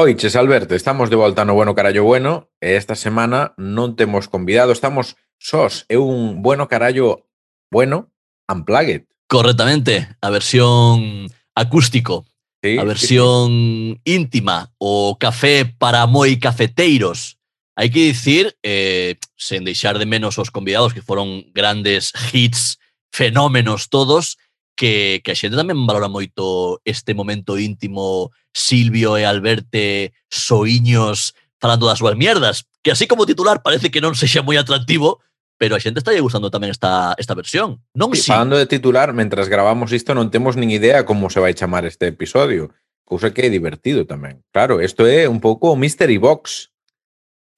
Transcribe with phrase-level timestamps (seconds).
[0.00, 4.70] Oiches, Alberto, estamos de volta no Bueno Carallo Bueno e esta semana non temos convidado,
[4.70, 7.26] estamos sós, é un Bueno Carallo
[7.66, 8.14] Bueno
[8.46, 9.10] Unplugged.
[9.26, 12.30] Correctamente, a versión acústico,
[12.62, 14.14] sí, a versión sí, sí.
[14.14, 17.34] íntima, o café para moi cafeteiros.
[17.74, 22.78] Hai que dicir, eh, sen deixar de menos os convidados que foron grandes hits,
[23.10, 24.38] fenómenos todos,
[24.78, 31.90] que, que a xente tamén valora moito este momento íntimo Silvio e Alberte soiños falando
[31.90, 35.18] das súas mierdas, que así como titular parece que non sexa moi atractivo,
[35.58, 37.82] pero a xente está gustando tamén esta, esta versión.
[37.98, 38.30] Non sí, si...
[38.30, 42.06] Falando de titular, mentras gravamos isto non temos nin idea como se vai chamar este
[42.14, 42.70] episodio,
[43.02, 44.46] cousa que é divertido tamén.
[44.54, 46.70] Claro, isto é un pouco Mystery Box.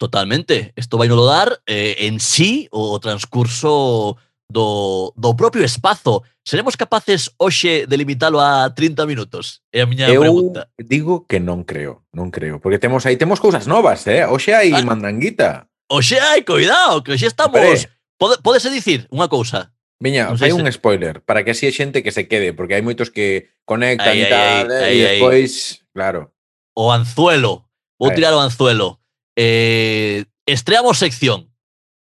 [0.00, 4.16] Totalmente, isto vai no dar eh, en sí o transcurso
[4.50, 6.26] do, do propio espazo.
[6.42, 9.62] Seremos capaces hoxe de limitalo a 30 minutos?
[9.70, 10.68] É a miña Eu pregunta.
[10.76, 14.26] digo que non creo, non creo, porque temos aí temos cousas novas, eh?
[14.26, 15.70] Hoxe hai ah, mandanguita.
[15.86, 17.54] Hoxe hai, cuidado, que hoxe estamos.
[17.54, 17.86] Pere.
[18.18, 19.70] Pode, podese dicir unha cousa.
[20.02, 20.76] Viña, non hai un se...
[20.80, 24.24] spoiler, para que así hai xente que se quede, porque hai moitos que conectan ai,
[24.24, 26.34] e tal, ai, eh, e despois, claro.
[26.74, 27.68] O anzuelo,
[28.00, 28.98] vou tirar o anzuelo.
[29.36, 31.52] Eh, estreamos sección.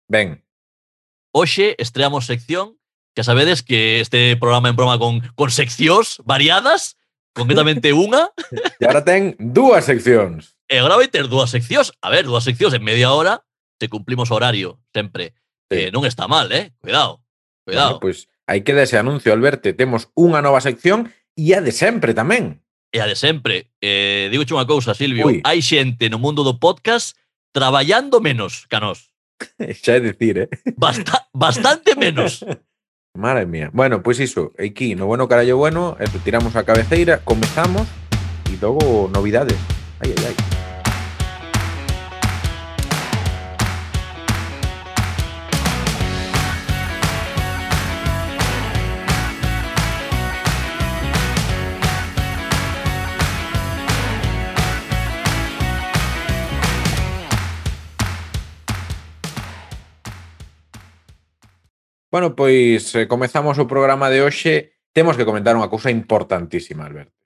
[0.08, 0.42] Ben.
[1.32, 2.76] Hoxe estreamos sección,
[3.16, 7.00] que sabedes que este programa en broma con, con seccións variadas,
[7.32, 8.28] concretamente unha.
[8.76, 10.60] e agora ten dúas seccións.
[10.68, 11.96] E agora vai ter dúas seccións.
[12.04, 13.48] A ver, dúas seccións en media hora,
[13.80, 15.32] se cumplimos horario, sempre.
[15.72, 15.88] Sí.
[15.88, 16.76] Eh, non está mal, eh?
[16.84, 17.24] Cuidado,
[17.64, 17.96] cuidado.
[17.96, 19.72] Bueno, pois pues, aí queda ese anuncio, Alberto.
[19.72, 22.60] Temos unha nova sección e a de sempre tamén.
[22.92, 23.72] E a de sempre.
[23.80, 25.32] Eh, digo unha cousa, Silvio.
[25.32, 25.40] Ui.
[25.48, 27.16] Hai xente no mundo do podcast
[27.56, 29.11] traballando menos que a nós.
[29.58, 30.48] es decir, ¿eh?
[31.32, 32.44] Bastante menos.
[33.14, 33.70] Madre mía.
[33.74, 37.86] Bueno, pues eso, aquí, no bueno, carallo bueno, eh, tiramos a cabeceira, comenzamos
[38.50, 39.58] y luego novidades.
[40.00, 40.51] Ay, ay, ay.
[62.12, 64.76] Bueno, pois eh, comezamos o programa de hoxe.
[64.92, 67.16] Temos que comentar unha cousa importantísima, Alberto.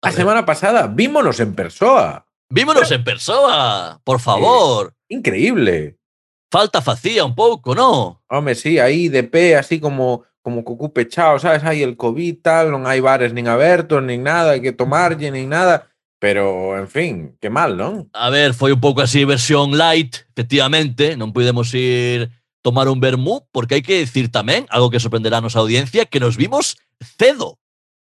[0.00, 2.24] A, a semana pasada vímonos en persoa.
[2.48, 4.96] Vímonos en persoa, por favor.
[5.12, 6.00] Increíble.
[6.48, 8.24] Falta facía un pouco, ¿no?
[8.32, 11.60] Home, sí, aí de pé, así como como co cu pechado, sabes?
[11.60, 15.52] Hai el COVID, tal, non hai bares nin abertos, nin nada, hai que tomarlle, nin
[15.52, 15.92] nada.
[16.16, 18.08] Pero, en fin, que mal, non?
[18.16, 23.46] A ver, foi un pouco así versión light, efectivamente, non podemos ir tomar un vermú,
[23.52, 26.76] porque hai que decir tamén, algo que sorprenderá a nosa audiencia, que nos vimos
[27.18, 27.58] cedo.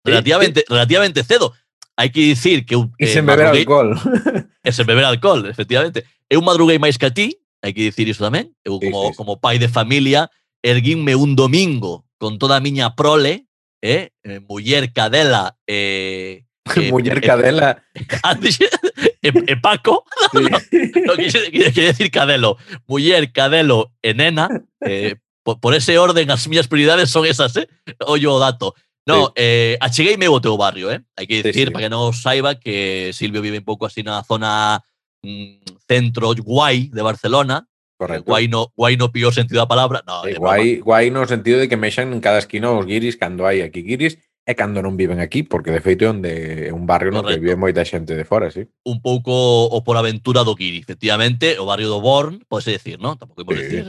[0.04, 1.54] Relativamente, sí, relativamente cedo.
[1.96, 2.76] Hai que dicir que...
[2.76, 3.96] Un, e eh, sen beber alcohol.
[4.62, 6.06] E sen beber alcohol, efectivamente.
[6.30, 7.34] Eu madruguei máis que a ti,
[7.66, 8.54] hai que dicir iso tamén.
[8.62, 9.18] Eu como, sí, sí.
[9.18, 10.30] como pai de familia,
[10.62, 13.50] erguínme un domingo con toda a miña prole,
[13.82, 15.58] eh, eh muller cadela...
[15.66, 17.70] Eh, eh muller eh, cadela...
[19.22, 20.40] e, e Paco, Sí.
[21.06, 22.58] no, quise decir Cadelo.
[22.88, 24.50] Muller, Cadelo e nena.
[24.82, 27.68] Eh, por, por ese orden, as miñas prioridades son esas, eh?
[28.06, 28.76] Ollo o dato.
[29.06, 31.02] No, eh, achegueime o teu barrio, eh?
[31.18, 31.74] Hai que Sí, decir, sí.
[31.74, 34.78] para que non saiba, que Silvio vive un pouco así na zona
[35.26, 37.66] mm, centro guai de Barcelona.
[37.98, 38.26] Correcto.
[38.30, 40.02] Guai no, guai no pior sentido da palabra.
[40.06, 40.58] No, Sí, é broma.
[40.58, 43.82] guai, guai no sentido de que mexan en cada esquina os guiris cando hai aquí
[43.82, 46.32] guiris e cando non viven aquí, porque de feito é onde
[46.68, 47.30] é un barrio Correcto.
[47.30, 48.66] no que vive moita xente de fora, sí.
[48.84, 53.22] Un pouco o por aventura do Guiri, efectivamente, o barrio do Born, podes decir, non?
[53.22, 53.62] Tampouco imos sí.
[53.62, 53.86] decir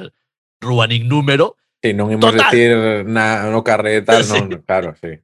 [0.61, 1.57] rúa nin número.
[1.83, 2.53] Sí, non imos Total.
[2.53, 2.71] decir
[3.09, 4.57] na, no carré tal, non, sí.
[4.63, 5.17] claro, sí.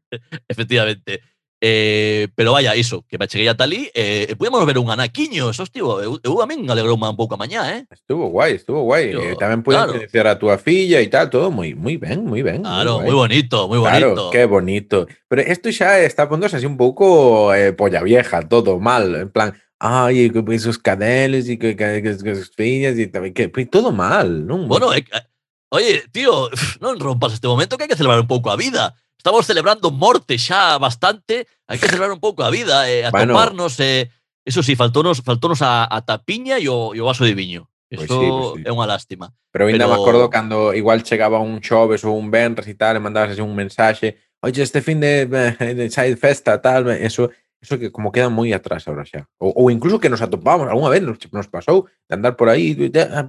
[0.48, 1.20] Efectivamente.
[1.60, 5.64] Eh, pero vaya, iso, que me cheguei a Talí eh, e ver un anaquiño, eso
[5.64, 7.84] estivo eu, eu a min alegrou un pouco a mañá, eh?
[7.90, 9.98] Estuvo guai, estuvo guai, Yo, eh, tamén pude claro.
[9.98, 13.66] conocer a túa filla e tal, todo moi moi ben, moi ben Claro, moi bonito,
[13.66, 18.06] moi bonito Claro, que bonito, pero isto xa está pondose así un pouco eh, polla
[18.06, 22.98] vieja, todo mal, en plan Ay, esos cadeles e que, que, que, que, sus fillas
[22.98, 24.66] e tamén que, que, todo mal, non?
[24.70, 25.26] Bueno, eh, eh,
[25.74, 26.50] oye, tío,
[26.82, 30.38] non rompas este momento que hai que celebrar un pouco a vida Estamos celebrando morte
[30.38, 33.34] xa bastante, hai que celebrar un pouco a vida, eh, a bueno.
[33.34, 34.14] toparnos, eh,
[34.46, 37.66] eso sí, faltónos, faltónos a, a tapiña e o, e o vaso de viño.
[37.90, 38.62] Isto Eso sí, pois sí.
[38.62, 39.34] é unha lástima.
[39.50, 39.90] Pero ainda Pero...
[39.90, 43.42] me acordo cando igual chegaba un xoves ou un venres e tal, e mandabas así
[43.42, 47.26] un mensaxe, oye, este fin de, eh, de side festa, tal, eso,
[47.58, 49.26] eso que como queda moi atrás ahora xa.
[49.42, 52.76] Ou, ou incluso que nos atopamos, alguna vez nos, nos pasou de andar por aí
[52.94, 53.26] ah,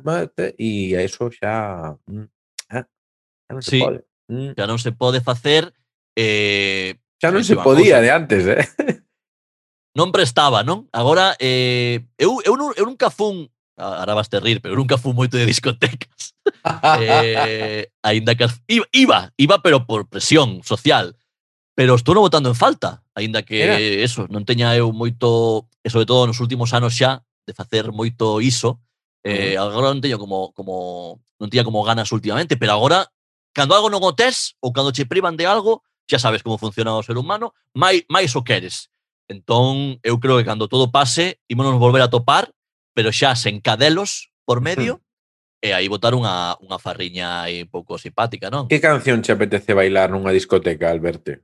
[0.53, 1.97] e a eso xa...
[2.06, 2.27] Mm,
[2.77, 3.81] ah, xa non se sí.
[3.81, 4.09] pode.
[4.30, 4.54] Mm.
[4.54, 5.74] Xa non se pode facer
[6.14, 8.06] eh, Xa non eh, se podía cosa.
[8.06, 8.64] de antes, eh?
[9.98, 10.86] Non prestaba, non?
[10.94, 13.50] Agora, eh, eu, eu, eu nunca fun
[13.80, 16.36] Ahora vas te rir, pero eu nunca fui moito de discotecas.
[17.00, 21.16] eh, ainda que iba, iba, iba, pero por presión social.
[21.80, 23.80] Pero estou non votando en falta, aínda que Era.
[23.80, 28.44] eso, non teña eu moito, e sobre todo nos últimos anos xa, de facer moito
[28.44, 28.84] iso.
[29.24, 29.64] Eh, mm.
[29.64, 29.72] uh -huh.
[29.72, 33.08] agora non teño como como non tiña como ganas últimamente, pero agora
[33.54, 36.98] Cando algo non o tes, ou cando che privan de algo, xa sabes como funciona
[36.98, 38.90] o ser humano, máis, máis o queres.
[39.30, 42.50] Entón, eu creo que cando todo pase, ímonos volver a topar,
[42.98, 45.66] pero xa sen cadelos por medio, uh -huh.
[45.66, 48.66] e aí botar unha, unha farriña aí un pouco simpática, non?
[48.66, 51.38] Que canción che apetece bailar nunha discoteca, Alberto?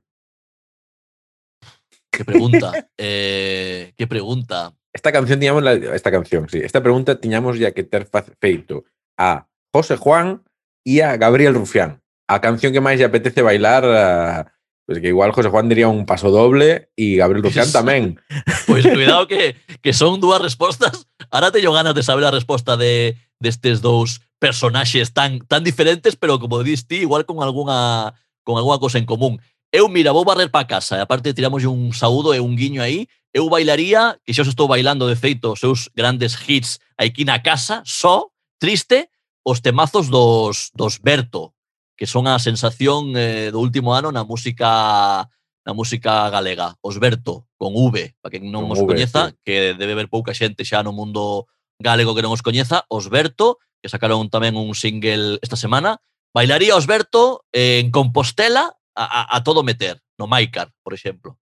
[2.10, 4.74] Que pregunta, eh, que pregunta.
[4.90, 6.58] Esta canción tiñamos la, esta canción, sí.
[6.58, 8.08] Esta pregunta tiñamos ya que ter
[8.40, 8.88] feito
[9.20, 10.42] a José Juan
[10.86, 11.98] e a Gabriel Rufián.
[12.30, 14.46] A canción que máis lle apetece bailar, a,
[14.86, 18.22] pois que igual José Juan diría un paso doble e Gabriel Rufián tamén.
[18.70, 21.10] Pois pues, cuidado que, que son dúas respostas.
[21.34, 26.14] Ahora teño ganas de saber a resposta de destes de dous personaxes tan tan diferentes,
[26.14, 28.14] pero como dis ti, igual con algunha
[28.46, 29.42] con algunha cosa en común.
[29.74, 33.10] Eu, mira, vou barrer para casa, e aparte tiramos un saúdo e un guiño aí,
[33.34, 37.42] eu bailaría, que xa os estou bailando de feito os seus grandes hits aquí na
[37.42, 38.30] casa, só,
[38.62, 39.10] triste,
[39.46, 41.54] os temazos dos, dos Berto,
[41.94, 45.30] que son a sensación eh, do último ano na música
[45.62, 49.38] na música galega, os Berto, con V, para quen non con os v, coñeza, sí.
[49.46, 51.46] que debe ver pouca xente xa no mundo
[51.78, 56.02] galego que non os coñeza, os Berto, que sacaron tamén un single esta semana,
[56.34, 61.38] bailaría os Berto en Compostela a, a, a todo meter, no Maicar, por exemplo.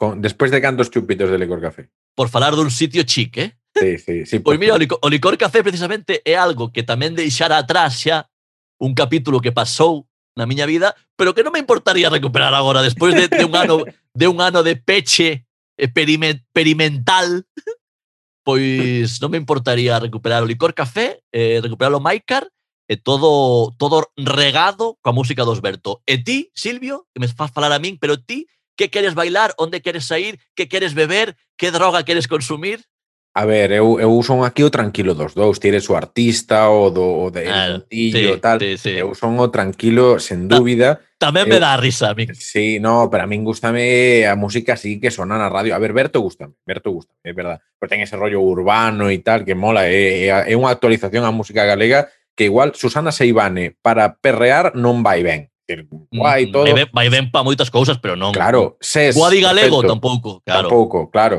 [0.00, 1.92] Con, despois de cantos chupitos de licor café.
[2.16, 3.56] Por falar dun sitio chic, eh?
[3.74, 4.38] Sí, sí, sí.
[4.38, 8.28] Pois mira, o licor, o licor café precisamente é algo que tamén deixara atrás xa
[8.76, 10.04] un capítulo que pasou
[10.36, 13.84] na miña vida, pero que non me importaría recuperar agora despois de, de un ano
[14.12, 17.48] de un ano de peche experimental,
[18.44, 22.48] pois non me importaría recuperar o licor café, eh, recuperar o Maicar
[22.88, 26.04] e eh, todo todo regado coa música dos Berto.
[26.04, 28.44] E ti, Silvio, que me faz falar a min, pero ti
[28.76, 32.84] que queres bailar, onde queres sair, que queres beber, que droga queres consumir?
[33.34, 37.00] A ver, eu, eu son aquí o tranquilo dos dous, tires o artista o do
[37.00, 38.60] o de ah, puntillo, sí, tal.
[38.60, 38.92] Sí, sí.
[38.92, 41.00] Eu son o tranquilo, sen dúbida.
[41.16, 42.28] Ta, tamén eu, me dá risa a mí.
[42.36, 45.72] Sí, no, pero a min gustame a música así que sona na radio.
[45.72, 47.64] A ver, Berto gustame, Berto gustame, é verdad.
[47.80, 51.32] Pero ten ese rollo urbano e tal que mola, é, é, é unha actualización á
[51.32, 56.64] música galega que igual Susana Seivane para perrear non vai ben decir, guai mm, todo.
[56.64, 58.32] Vai ben, vai ben pa moitas cousas, pero non.
[58.32, 59.16] Claro, ses.
[59.16, 59.92] Guadi galego perfecto.
[59.92, 60.68] tampouco, claro.
[60.68, 61.36] Tampouco, claro.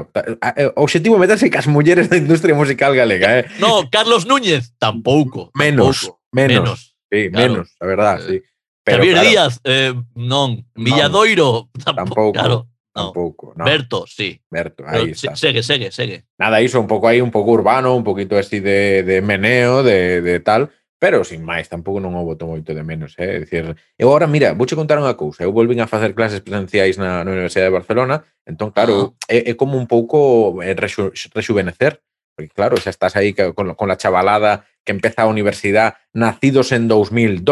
[0.57, 3.45] Eh, o objetivo meterse cas mulleres da industria musical galega, eh.
[3.59, 5.51] No, Carlos Núñez tampouco.
[5.53, 6.21] Menos, tampouco.
[6.31, 6.53] menos.
[6.53, 6.79] menos.
[7.11, 7.51] Sí, claro.
[7.51, 8.41] menos, a verdad, sí.
[8.83, 10.65] Pero, Javier claro, Díaz, eh, non.
[10.75, 11.95] Villadoiro, tampouco.
[11.95, 12.31] tampouco.
[12.33, 12.67] Claro.
[12.95, 13.05] No.
[13.05, 13.65] Tampouco, no.
[13.65, 14.39] Berto, sí.
[14.51, 15.35] Berto, ahí Pero, está.
[15.35, 16.25] Segue, segue, segue.
[16.37, 20.21] Nada, iso un pouco aí, un pouco urbano, un poquito así de, de meneo, de,
[20.21, 20.69] de tal.
[21.03, 23.19] Pero, sin máis, tampouco non o boto moito de menos.
[23.19, 23.35] Eh?
[23.35, 25.43] É dicir, eu agora, mira, vouche contar unha cousa.
[25.43, 29.27] Eu volvín a facer clases presenciais na, na Universidade de Barcelona, entón, claro, ah.
[29.27, 31.99] é, é como un pouco eh, rexu, rexuvenecer.
[32.31, 36.87] Porque, claro, xa estás aí con, con la chavalada que empeza a universidade nacidos en
[36.87, 37.43] 2002,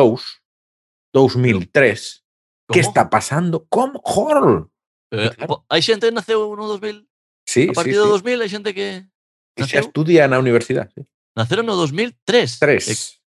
[1.12, 2.24] 2003.
[2.72, 3.68] Que está pasando?
[3.68, 4.00] Como?
[4.00, 4.72] Jorl!
[5.12, 5.68] Eh, claro.
[5.68, 7.04] Hai xente que naceu no 2000?
[7.44, 8.40] Sí, a partir sí, do 2000 sí.
[8.40, 8.88] hai xente que...
[9.60, 9.60] Naceu?
[9.60, 10.96] Que xa estudia na universidade.
[10.96, 11.04] Sí.
[11.36, 12.16] Naceron no 2003.
[12.64, 12.88] 3.
[12.88, 13.21] E,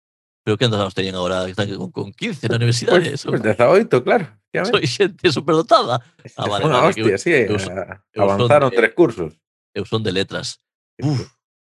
[0.43, 1.47] Pero que andados teñen agora?
[1.47, 3.15] Están con, con 15 na universidade.
[3.15, 4.27] Pois, pues, pues 18, claro.
[4.53, 6.03] Ya Soy xente superdotada.
[6.37, 7.31] Ah, vale, Una vale, hostia, eu, sí.
[7.31, 9.33] Eu, eh, eu avanzaron de, tres cursos.
[9.73, 10.59] Eu son de letras.
[11.01, 11.31] Uf,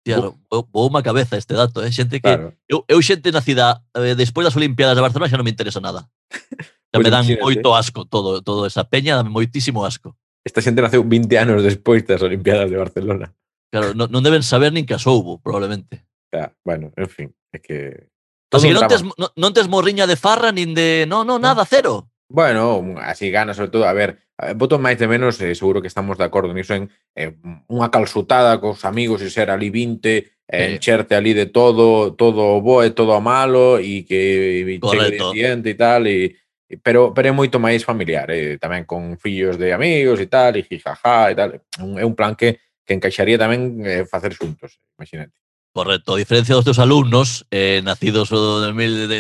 [0.04, 0.18] tía,
[0.50, 1.86] vou má cabeza este dato.
[1.86, 1.92] Eh?
[1.94, 2.58] Xente que, claro.
[2.68, 6.10] eu, eu xente nacida eh, despois das Olimpiadas de Barcelona xa non me interesa nada.
[6.96, 10.16] Xa pues me dan moito asco todo, todo esa peña, dame moitísimo asco.
[10.48, 13.36] Esta xente naceu 20 anos despois das Olimpiadas de Barcelona.
[13.68, 16.08] Claro, non, non deben saber nin que as houbo, probablemente.
[16.32, 18.08] Ya, bueno, en fin, é que
[18.50, 21.06] Todo así que non tes, non, non tes morriña de farra nin de...
[21.10, 22.10] No, no, nada, cero.
[22.30, 25.88] Bueno, así gana, sobre todo, a ver, eh, voto máis de menos, eh, seguro que
[25.88, 27.38] estamos de acordo niso en eh,
[27.70, 32.62] unha calzutada cos amigos e ser ali 20, eh, encherte ali de todo, todo o
[32.62, 36.34] boe, todo o malo e que chegue diente e tal e
[36.82, 40.66] pero pero é moito máis familiar, eh, tamén con fillos de amigos e tal, e
[40.66, 41.50] jijaja e tal.
[41.78, 45.45] É un plan que que encaixaría tamén eh, facer xuntos, imagínate.
[45.76, 46.16] Correcto.
[46.16, 49.12] A diferencia dos teus alumnos, eh, nacidos o 2000...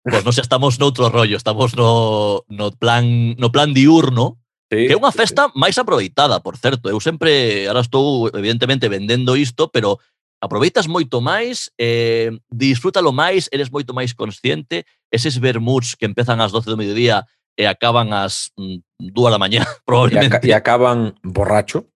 [0.00, 4.40] Pois pues, non sei, estamos noutro rollo, estamos no, no plan no plan diurno,
[4.72, 5.60] sí, que é unha festa sí.
[5.60, 6.88] máis aproveitada, por certo.
[6.88, 10.00] Eu sempre, ahora estou evidentemente vendendo isto, pero
[10.40, 16.56] aproveitas moito máis, eh, disfrútalo máis, eres moito máis consciente, eses vermuts que empezan ás
[16.56, 17.28] 12 do mediodía
[17.60, 18.80] e acaban ás mm,
[19.12, 20.32] dúa da mañá, probablemente.
[20.32, 21.92] E, aca e acaban borracho.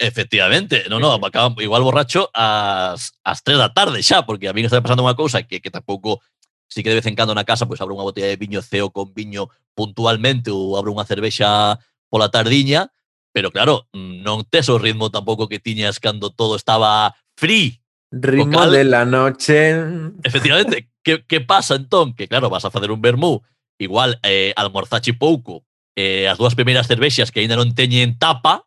[0.00, 4.64] Efectivamente, no, no, acaban igual borracho ás, ás tres da tarde xa, porque a mí
[4.64, 6.24] me está pasando unha cousa que, que tampouco
[6.64, 8.64] si que de vez en cando na casa pois pues, abro unha botella de viño
[8.64, 11.76] ceo con viño puntualmente ou abro unha cervexa
[12.08, 12.88] pola tardiña,
[13.36, 17.84] pero claro, non tes o ritmo tampouco que tiñas cando todo estaba free.
[18.12, 19.76] Ritmo de la noche.
[20.24, 22.16] Efectivamente, que, que pasa entón?
[22.16, 23.44] Que claro, vas a facer un vermú
[23.82, 28.64] igual eh, almorzache pouco eh, as dúas primeiras cervexas que aínda non teñen tapa,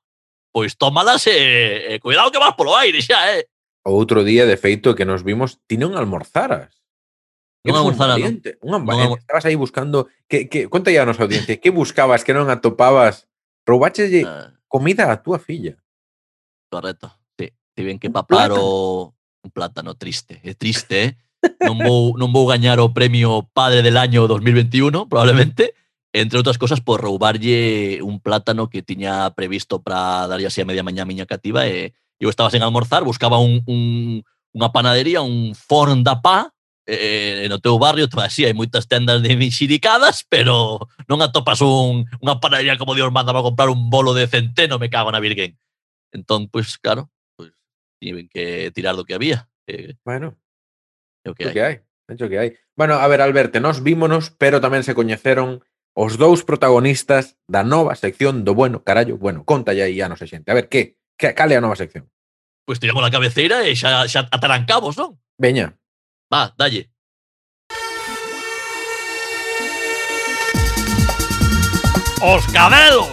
[0.53, 3.49] pois tómalas e eh, eh, cuidado que vas polo aire xa, eh.
[3.85, 6.73] Outro día, de feito, que nos vimos, ti non almorzaras.
[7.65, 8.41] Non almorzara, non.
[8.61, 10.09] Un non Estabas aí buscando...
[10.29, 13.29] Que, que, conta ya a nosa audiencia, que buscabas, que non atopabas?
[13.65, 14.53] Roubachelle ah.
[14.69, 15.77] comida a túa filla.
[16.69, 17.53] Correcto, sí.
[17.73, 19.13] Tiven que papar o...
[19.45, 20.41] Un plátano triste.
[20.41, 21.11] É triste, eh?
[21.61, 25.73] non vou, non vou gañar o premio Padre del Año 2021, probablemente,
[26.15, 30.85] entre outras cosas por roubarlle un plátano que tiña previsto para darlle así a media
[30.85, 34.23] mañá a miña cativa eh, e eu estaba sen almorzar, buscaba un, un,
[34.55, 36.55] unha panadería, un forn da pá,
[36.87, 42.39] eh, no teu barrio así hai moitas tendas de mixiricadas, pero non atopas un, unha
[42.39, 45.59] panadería como Dios manda para comprar un bolo de centeno, me cago na virgen.
[46.15, 47.59] Entón, pois, pues, claro, pois, pues,
[47.99, 49.51] tiven que tirar do que había.
[49.67, 50.39] Eh, bueno.
[51.25, 51.49] É o que hai.
[51.49, 51.75] O que hai.
[52.07, 52.49] Encho que hai.
[52.77, 55.65] Bueno, a ver, Alberto, nós vímonos, pero tamén se coñeceron
[55.97, 60.53] os dous protagonistas da nova sección do Bueno, carallo, bueno, contalle aí a nosa xente.
[60.53, 61.01] A ver, que?
[61.17, 62.05] que cale a nova sección?
[62.65, 65.17] Pois pues tiramos a cabeceira e xa, xa atarancamos, non?
[65.41, 65.73] Veña.
[66.29, 66.93] Va, dalle.
[72.21, 73.09] Os cabelos.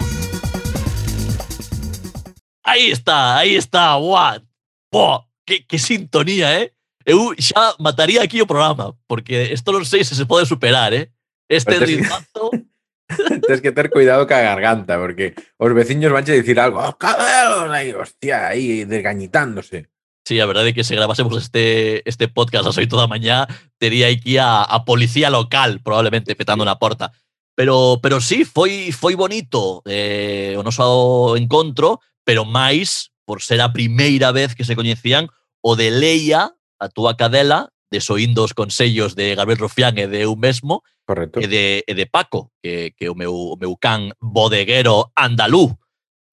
[2.65, 4.45] Aí está, aí está, what?
[4.91, 6.73] Boa, que, que sintonía, eh?
[7.05, 11.11] Eu xa mataría aquí o programa, porque isto non sei se se pode superar, eh?
[11.47, 12.51] Este ritmazo...
[13.47, 17.93] Tens que ter cuidado ca garganta, porque os veciños vanche dicir algo, oh, cabelos, aí,
[17.93, 19.89] hostia, aí desgañitándose.
[20.25, 23.43] Sí, a verdade é que se gravásemos este, este podcast ás 8 da mañá,
[23.75, 27.11] tería aquí a, a policía local, probablemente, petando na porta.
[27.55, 33.75] Pero, pero sí, foi, foi bonito eh, o noso encontro, pero máis, por ser a
[33.75, 35.27] primeira vez que se coñecían,
[35.59, 40.35] o de Leia a túa cadela desoindo os consellos de Gabriel Rufián e de eu
[40.35, 41.39] mesmo Correcto.
[41.39, 45.77] e de, e de Paco, que, que o, meu, o meu can bodeguero andalú.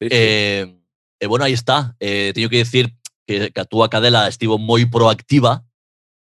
[0.00, 0.16] Sí, sí.
[0.16, 0.66] Eh,
[1.20, 1.94] e bueno, aí está.
[2.00, 5.60] Eh, teño que decir que, que a túa cadela estivo moi proactiva,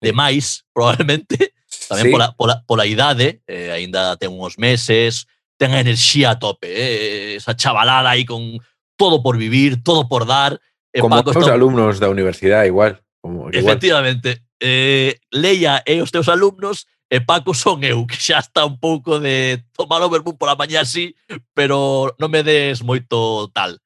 [0.01, 1.53] demais, probablemente,
[1.85, 2.11] tamén sí.
[2.11, 5.29] pola, pola, pola idade, eh, aínda ten uns meses,
[5.61, 8.57] ten a enerxía a tope, eh, esa chavalada aí con
[8.97, 10.57] todo por vivir, todo por dar.
[10.89, 11.53] Eh, Como Paco os está...
[11.53, 12.97] alumnos da universidade, igual.
[13.27, 18.63] Como, Efectivamente, eh, Leia e os teus alumnos e Paco son eu, que xa está
[18.63, 21.11] un pouco de tomar o vermú pola mañá así,
[21.51, 23.83] pero non me des moito tal.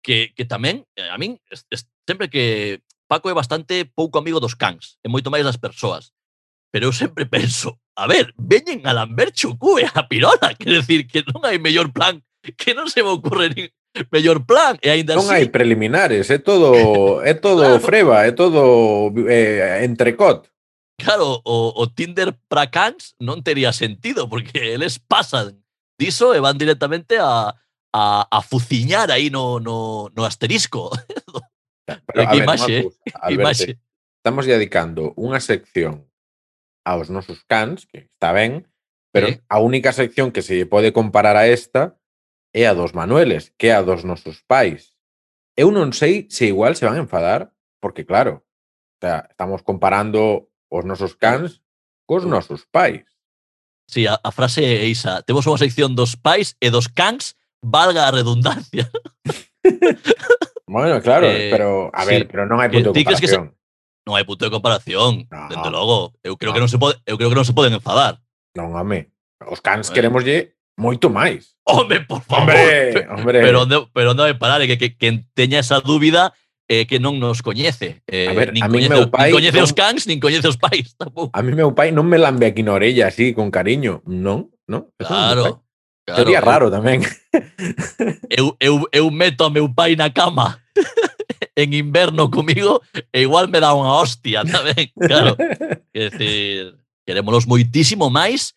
[0.00, 1.36] Que, que tamén, eh, a min,
[2.08, 6.16] sempre que Paco é bastante pouco amigo dos cans, e moito máis das persoas.
[6.72, 11.04] Pero eu sempre penso, a ver, veñen a lamber chucú e a pirola, quer decir,
[11.04, 13.68] que non hai mellor plan que non se me ocorre nin,
[14.12, 17.82] mellor plan e aínda Non así, hai preliminares, é todo é todo claro.
[17.82, 20.48] freba, é todo eh, entrecot.
[20.96, 25.60] Claro, o, o Tinder para cans non tería sentido porque eles pasan
[25.96, 27.56] diso e van directamente a
[27.96, 30.90] a, a fuciñar aí no, no, no asterisco.
[31.86, 33.32] Pero, que a ver, acusa, eh?
[33.32, 33.78] imaxe.
[34.18, 36.02] Estamos dedicando unha sección
[36.82, 38.66] aos nosos cans, que está ben,
[39.14, 39.38] pero eh?
[39.46, 41.94] a única sección que se pode comparar a esta
[42.56, 44.96] é a dos Manueles, que é a dos nosos pais.
[45.52, 47.52] Eu non sei se igual se van a enfadar,
[47.84, 48.48] porque claro,
[48.96, 51.60] ta, estamos comparando os nosos cans
[52.08, 53.04] cos nosos pais.
[53.84, 55.20] Sí, a, a frase é isa.
[55.28, 58.88] Temos unha sección dos pais e dos cans, valga a redundancia.
[60.64, 63.52] bueno, claro, eh, pero a ver, sí, pero non hai eh, punto de comparación.
[64.08, 66.16] Non hai punto de comparación, no, dende logo.
[66.24, 66.56] Eu creo no.
[66.56, 68.16] que non se pode, eu creo que non se poden enfadar.
[68.56, 69.12] Non, home.
[69.44, 69.94] Os cans bueno.
[70.00, 71.56] queremoslle Moito máis.
[71.64, 72.52] Home, por favor.
[72.52, 73.38] Hombre, hombre.
[73.40, 74.60] Pero, pero non vai parar?
[74.68, 76.36] Que, que, que teña esa dúbida
[76.68, 78.04] eh, que non nos coñece.
[78.06, 79.32] Eh, a ver, nin a mí coñece, meu pai...
[79.32, 79.66] Nin coñece non...
[79.66, 80.92] os cans, nin coñece os pais.
[80.98, 81.32] Tampouco.
[81.32, 84.04] A mí meu pai non me lambe aquí na orella así, con cariño.
[84.04, 84.92] Non, non.
[85.00, 85.64] Eso claro.
[86.06, 87.02] Claro, Sería raro tamén.
[88.30, 90.62] Eu, eu, eu meto a meu pai na cama
[91.56, 92.80] en inverno comigo
[93.12, 95.34] e igual me dá unha hostia tamén, claro.
[95.92, 98.55] Quer decir, querémonos moitísimo máis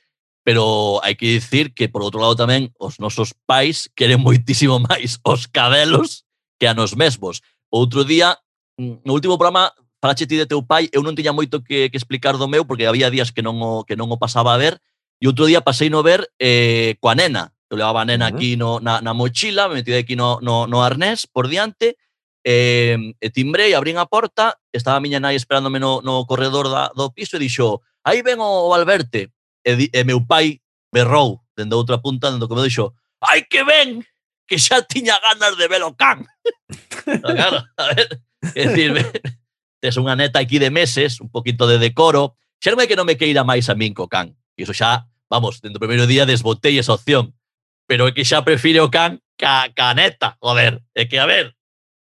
[0.49, 5.21] pero hai que dicir que, por outro lado, tamén os nosos pais queren moitísimo máis
[5.21, 6.25] os cabelos
[6.57, 7.45] que a nos mesmos.
[7.69, 8.33] Outro día,
[8.81, 9.69] mm, no último programa,
[10.01, 12.89] falaxe ti de teu pai, eu non tiña moito que, que explicar do meu, porque
[12.89, 14.81] había días que non o, que non o pasaba a ver,
[15.21, 17.53] e outro día pasei no ver eh, coa nena.
[17.69, 18.41] Eu levaba a nena uh -huh.
[18.41, 21.93] aquí no, na, na mochila, me metí aquí no, no, no arnés por diante,
[22.41, 26.89] eh, e timbrei, abrín a porta, estaba a miña nai esperándome no, no corredor da,
[26.97, 29.29] do piso e dixo, aí ven o, o Alberte
[29.63, 30.61] e, di, e meu pai
[30.91, 34.05] berrou dende outra punta, dando que me dixo ai que ben,
[34.47, 36.25] que xa tiña ganas de ver o can.
[37.21, 38.21] claro, a ver,
[38.55, 38.95] é dicir,
[39.79, 43.07] tes unha neta aquí de meses, un poquito de decoro, xa non é que non
[43.07, 44.31] me queira máis a min co can.
[44.55, 47.35] E iso xa, vamos, dentro do primeiro día desbotei esa opción.
[47.85, 50.79] Pero é que xa prefire o can ca, ca neta, joder.
[50.95, 51.55] É que, a ver,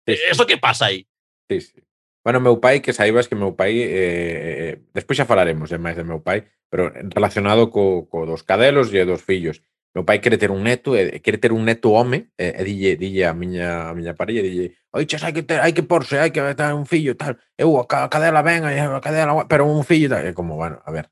[0.05, 0.23] sí, sí.
[0.29, 1.09] eso que pasa aí?
[1.49, 1.81] Sí, sí.
[2.29, 5.97] Bueno, meu pai, que saibas que meu pai, eh, eh despois xa falaremos de máis
[5.97, 9.65] de meu pai, pero relacionado co, co dos cadelos e dos fillos.
[9.97, 12.93] Meu pai quere ter un neto, e quere ter un neto home, e, e dille,
[13.01, 16.21] dille a miña a miña parella, dille, "Oi, xa, hai que ter, hai que porse,
[16.21, 17.33] hai que ter un fillo tal.
[17.57, 20.77] Eu a, ca, a cadela ben, a cadela, pero un fillo tal." É como, bueno,
[20.85, 21.09] a ver,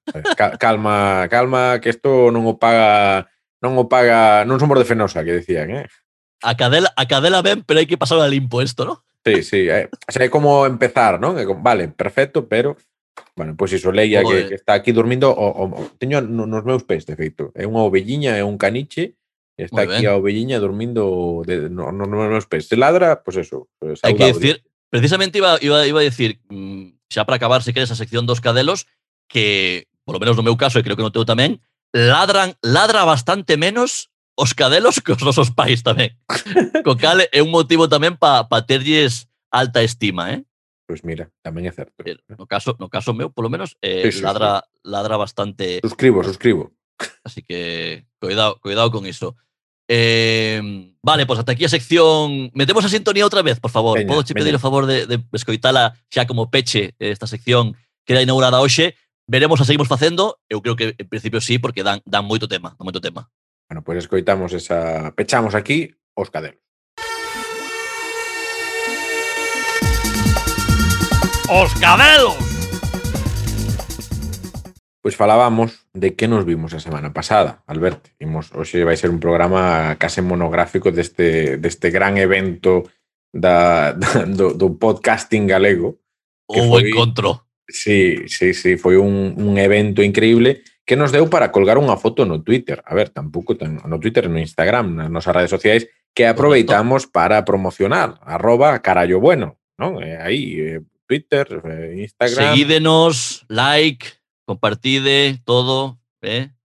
[0.61, 3.25] calma, calma que isto non o paga
[3.57, 5.89] non o paga, non somos de Fenosa, que decían, eh?
[6.45, 9.01] A cadela, a cadela ben, pero hai que pasar al impuesto, ¿no?
[9.27, 9.61] Sí, sí.
[9.69, 11.35] Eh, o sea, é como empezar, non?
[11.35, 12.79] É como, vale, perfecto, pero...
[13.35, 16.85] Bueno, pois iso, Leia que, que está aquí dormindo o, o, o teño nos meus
[16.85, 17.49] pés, de feito.
[17.57, 19.17] É unha ovelliña, é un caniche,
[19.57, 20.13] está aquí ben.
[20.13, 22.69] a ovelliña dormindo de, no, no, nos meus pés.
[22.69, 23.69] Se ladra, pois pues eso.
[23.81, 27.73] Pues, Hai que decir, precisamente iba, iba, iba a decir, mm, xa para acabar, se
[27.73, 28.85] queres, a sección dos cadelos,
[29.25, 31.61] que, por lo menos no meu caso, e creo que no teu tamén,
[31.93, 36.13] ladran, ladra bastante menos os cadelos cos nosos pais tamén.
[36.85, 40.45] Co cal é un motivo tamén para pa terlles alta estima, eh?
[40.85, 42.05] Pois pues mira, tamén é certo.
[42.05, 44.87] Eh, no caso, no caso meu, polo menos, eh, sí, sí, ladra, sí.
[44.87, 45.81] ladra bastante.
[45.83, 46.71] Suscribo, suscribo.
[47.25, 49.35] Así que, cuidado, cuidado con iso.
[49.89, 50.61] Eh,
[51.01, 52.51] vale, pois pues ata aquí a sección.
[52.53, 53.97] Metemos a sintonía outra vez, por favor.
[53.97, 57.75] Veña, Podo che pedir o favor de, de escoitala xa como peche eh, esta sección
[58.05, 58.95] que era inaugurada hoxe.
[59.27, 60.39] Veremos a seguimos facendo.
[60.47, 63.27] Eu creo que en principio sí, porque dan, dan moito tema, dan moito tema.
[63.69, 65.13] Bueno, pois pues escoitamos esa...
[65.13, 66.61] Pechamos aquí os cadelos.
[71.49, 72.37] Os cadelos!
[75.01, 78.09] Pois falábamos de que nos vimos a semana pasada, Alberto.
[78.19, 82.87] Imos, hoxe vai ser un programa case monográfico deste, deste gran evento
[83.35, 85.99] da, da, do, do podcasting galego.
[86.47, 87.43] Que o foi, encontro.
[87.67, 92.23] Sí, sí, sí, foi un, un evento increíble que nos deu para colgar unha foto
[92.23, 92.79] no Twitter.
[92.87, 95.83] A ver, tampouco ten, no Twitter, no Instagram, nas nosas redes sociais,
[96.15, 98.15] que aproveitamos para promocionar.
[98.23, 99.99] Arroba carallo bueno, non?
[99.99, 102.55] Eh, aí, eh, Twitter, eh, Instagram...
[102.55, 104.15] Seguídenos, like,
[104.47, 105.99] compartide, todo.
[106.23, 106.55] Eh?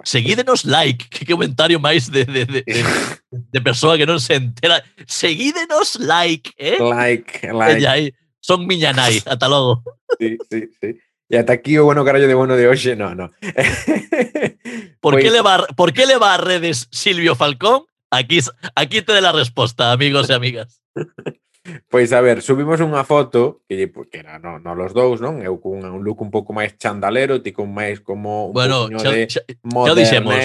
[0.00, 1.12] Seguídenos, like.
[1.12, 2.80] Que comentario máis de, de, de, de,
[3.52, 4.80] de persoa que non se entera.
[5.04, 6.56] Seguídenos, like.
[6.56, 6.80] Eh?
[6.80, 8.16] like, E like.
[8.40, 9.20] son miña nai.
[9.28, 9.84] Ata logo.
[10.16, 10.96] Sí, sí, sí.
[11.28, 13.30] Y ata aquí o bueno carallo de bueno de hoxe, no, no.
[15.00, 15.24] por, pois...
[15.24, 17.84] que leva, por que leva a redes Silvio Falcón?
[18.10, 18.40] Aquí,
[18.74, 20.80] aquí te de la resposta, amigos e amigas.
[21.90, 25.44] Pois a ver, subimos unha foto que que era no, no los dous, non?
[25.44, 29.12] Eu cun un look un pouco máis chandalero, ti con máis como un bueno, xa,
[29.12, 29.92] de xa, moderneo.
[29.92, 30.40] xa dixemos,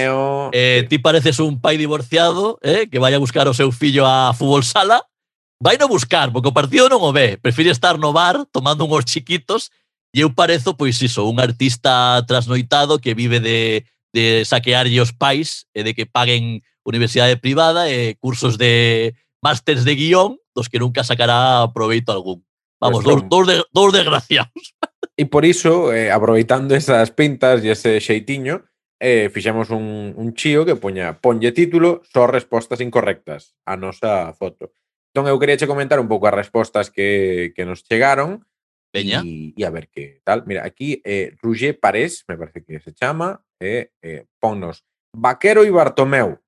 [0.51, 4.35] eh, ti pareces un pai divorciado, eh, que vai a buscar o seu fillo a
[4.35, 4.99] fútbol sala,
[5.63, 9.07] vai no buscar, porque o partido non o ve, prefire estar no bar tomando unhos
[9.07, 9.71] chiquitos
[10.13, 15.65] E eu parezo, pois iso, un artista trasnoitado que vive de, de saquearlle os pais
[15.73, 21.04] e de que paguen universidade privada e cursos de másters de guión dos que nunca
[21.04, 22.45] sacará proveito algún.
[22.78, 24.78] Vamos, pues dous, dous, de, dous desgraciados.
[25.13, 28.65] E por iso, eh, aproveitando esas pintas e ese xeitiño,
[28.97, 34.73] eh, fixemos un, un chío que poña ponlle título só respostas incorrectas a nosa foto.
[35.13, 38.41] Entón eu quería che comentar un pouco as respostas que, que nos chegaron
[38.93, 39.23] Peña.
[39.25, 40.43] Y, y, a ver qué tal.
[40.45, 44.86] Mira, aquí eh, Roger Parés, me parece que se llama, eh, eh, ponnos
[45.17, 46.39] Vaquero y Bartomeu.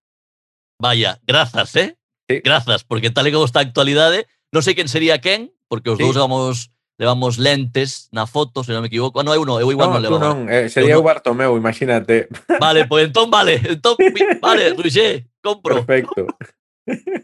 [0.80, 1.98] Vaya, grazas, eh?
[2.30, 2.42] Sí.
[2.44, 5.98] Grazas, porque tal e como está a actualidade, non sei quen sería quen, porque os
[5.98, 6.06] sí.
[6.06, 6.70] dous levamos
[7.02, 9.22] levamos lentes na foto, se non me equivoco.
[9.22, 10.18] Ah, non, eu non, eu igual no, non, non levo.
[10.22, 12.30] Non, eh, sería eu o Bartomeu, imagínate.
[12.62, 13.98] Vale, pois pues, entón vale, entón
[14.38, 15.82] vale, Roger, compro.
[15.82, 16.30] Perfecto.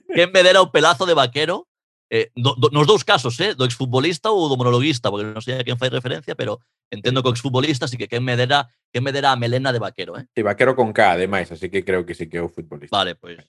[0.09, 1.69] Quen me dera o pelazo de vaquero
[2.11, 5.55] eh, do, do, nos dous casos, eh, do exfutbolista ou do monologuista, porque non sei
[5.55, 6.59] a quen fai referencia, pero
[6.91, 9.79] entendo que o exfutbolista así que quen me dera, quen me dera a melena de
[9.79, 10.27] vaquero, eh?
[10.35, 12.91] Sí, Vaquero con K, ademais, así que creo que sí que é o futbolista.
[12.91, 13.39] Vale, pois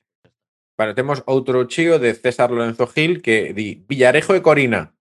[0.78, 4.94] Vale, temos outro chío de César Lorenzo Gil que di Villarejo e Corina.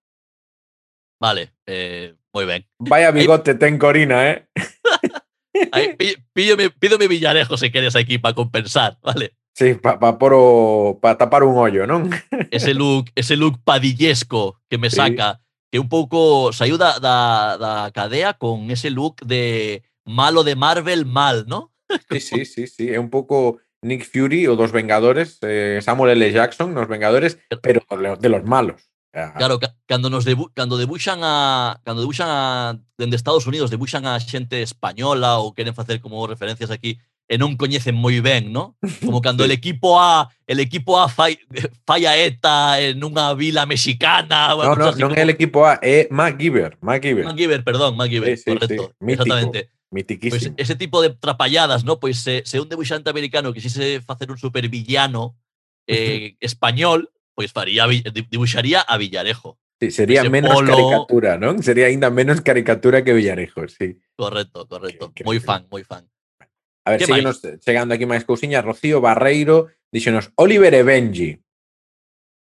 [1.22, 2.66] vale, eh, moi ben.
[2.82, 4.50] Vaya bigote ten Corina, eh?
[6.34, 9.38] Píllome, pídome Villarejo se queres aquí para compensar, vale?
[9.54, 12.10] Sí, para pa, pa tapar un hoyo, non?
[12.52, 14.96] Ese look, ese look padillesco que me sí.
[14.96, 20.56] saca, que un pouco saiu da, da, da cadea con ese look de malo de
[20.56, 21.72] Marvel mal, ¿no?
[22.10, 26.32] Sí, sí, sí, sí, é un pouco Nick Fury o dos Vengadores, eh, Samuel L.
[26.32, 27.84] Jackson, los Vengadores, pero
[28.20, 28.92] de los malos.
[29.12, 34.16] Claro, cando nos debu cando debuxan a cando debuxan a dende Estados Unidos, debuxan a
[34.24, 36.96] xente española ou queren facer como referencias aquí
[37.32, 38.76] e non coñecen moi ben, no?
[39.08, 41.40] Como cando el equipo A, el equipo A fai,
[41.88, 44.52] falla ETA en unha vila mexicana.
[44.52, 46.76] No, no, non é el equipo A, é MacGyver.
[46.84, 48.84] MacGyver, MacGyver perdón, MacGyver, sí, sí, correcto.
[48.92, 49.00] Sí.
[49.00, 49.72] Mítico, exactamente.
[49.96, 50.56] Mitiquísimo.
[50.56, 52.04] Pois ese tipo de trapalladas, no?
[52.04, 55.40] Pois se, se un debuxante americano quixese facer un supervillano
[55.88, 59.56] eh, español, pois faría, dibuixaría a Villarejo.
[59.80, 60.76] Sí, sería menos polo.
[60.76, 61.56] caricatura, ¿no?
[61.64, 64.04] Sería ainda menos caricatura que Villarejo, sí.
[64.20, 65.16] Correcto, correcto.
[65.24, 66.11] Moi fan, moi fan.
[66.92, 68.68] A ver, seguimos chegando aquí máis cousiñas.
[68.68, 71.40] Rocío Barreiro díxenos Oliver e Benji.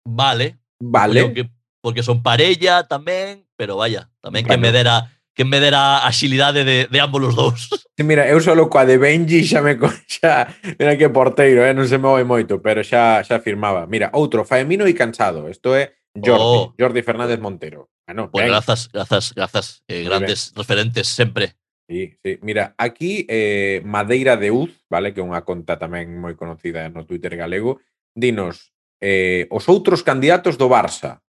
[0.08, 0.58] Vale.
[0.80, 1.22] Vale.
[1.24, 4.52] Porque, porque son parella tamén, pero vaya, tamén Rano.
[4.54, 4.96] que me dera
[5.34, 7.60] que me dera axilidade de, de ambos os dous.
[7.98, 9.74] Sí, mira, eu solo coa de Benji xa me
[10.06, 10.46] xa,
[10.78, 13.90] mira que porteiro, eh, non se move moito, pero xa xa firmaba.
[13.90, 15.50] Mira, outro, faemino e cansado.
[15.50, 16.74] Isto é Jordi, oh.
[16.78, 17.90] Jordi Fernández Montero.
[18.06, 19.66] Ah, bueno, pues grazas, grazas, grazas.
[19.90, 21.57] Eh, grandes referentes sempre.
[21.88, 22.38] Sí, sí.
[22.42, 27.08] Mira, aquí eh, Madeira de Uz, vale, que é unha conta tamén moi conocida no
[27.08, 27.80] Twitter galego,
[28.12, 31.24] dinos eh, os outros candidatos do Barça.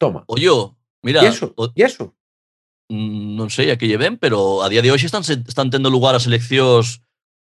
[0.00, 0.24] Toma.
[0.32, 0.66] Ollo, oh,
[1.04, 1.20] mira.
[1.20, 1.52] E eso?
[1.60, 1.68] O...
[1.76, 2.16] E eso?
[2.88, 5.92] Mm, non sei a que lle ven, pero a día de hoxe están, están tendo
[5.92, 7.04] lugar as eleccións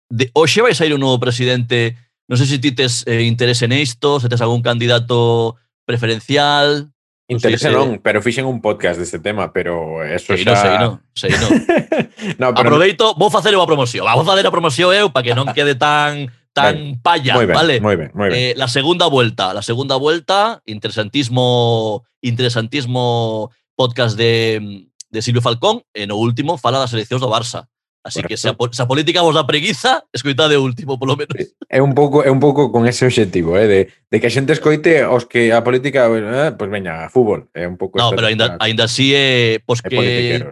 [0.10, 1.94] de hoxe vai sair un novo presidente.
[2.26, 6.90] Non sei se ti tes eh, interese nisto, se tes algún candidato preferencial.
[7.30, 10.82] Interese sí, non, pero fixen un podcast deste tema, pero eso sei, xa...
[10.82, 11.50] No, sei, no, sei, non.
[12.42, 12.74] no pero...
[12.74, 14.10] Aproveito, vou facer a promoción.
[14.10, 17.54] Vou facer a promoción eu para que non quede tan tan ben, palla, muy ben,
[17.56, 17.76] vale?
[17.78, 18.34] Moi ben, moi ben.
[18.34, 26.10] Eh, la segunda vuelta, la segunda vuelta, interesantismo interesantismo podcast de, de Silvio Falcón, e
[26.10, 27.70] no último fala das eleccións do Barça.
[28.02, 28.30] Así Correcto.
[28.32, 31.36] que se a, se a política vos da preguiza, escoitade o último, polo menos.
[31.68, 34.56] É un pouco é un pouco con ese obxectivo, eh, de, de que a xente
[34.56, 38.32] escoite os que a política, eh, pois pues veña, fútbol, é un pouco No, pero
[38.32, 39.92] ainda ainda así eh, é eh, pois que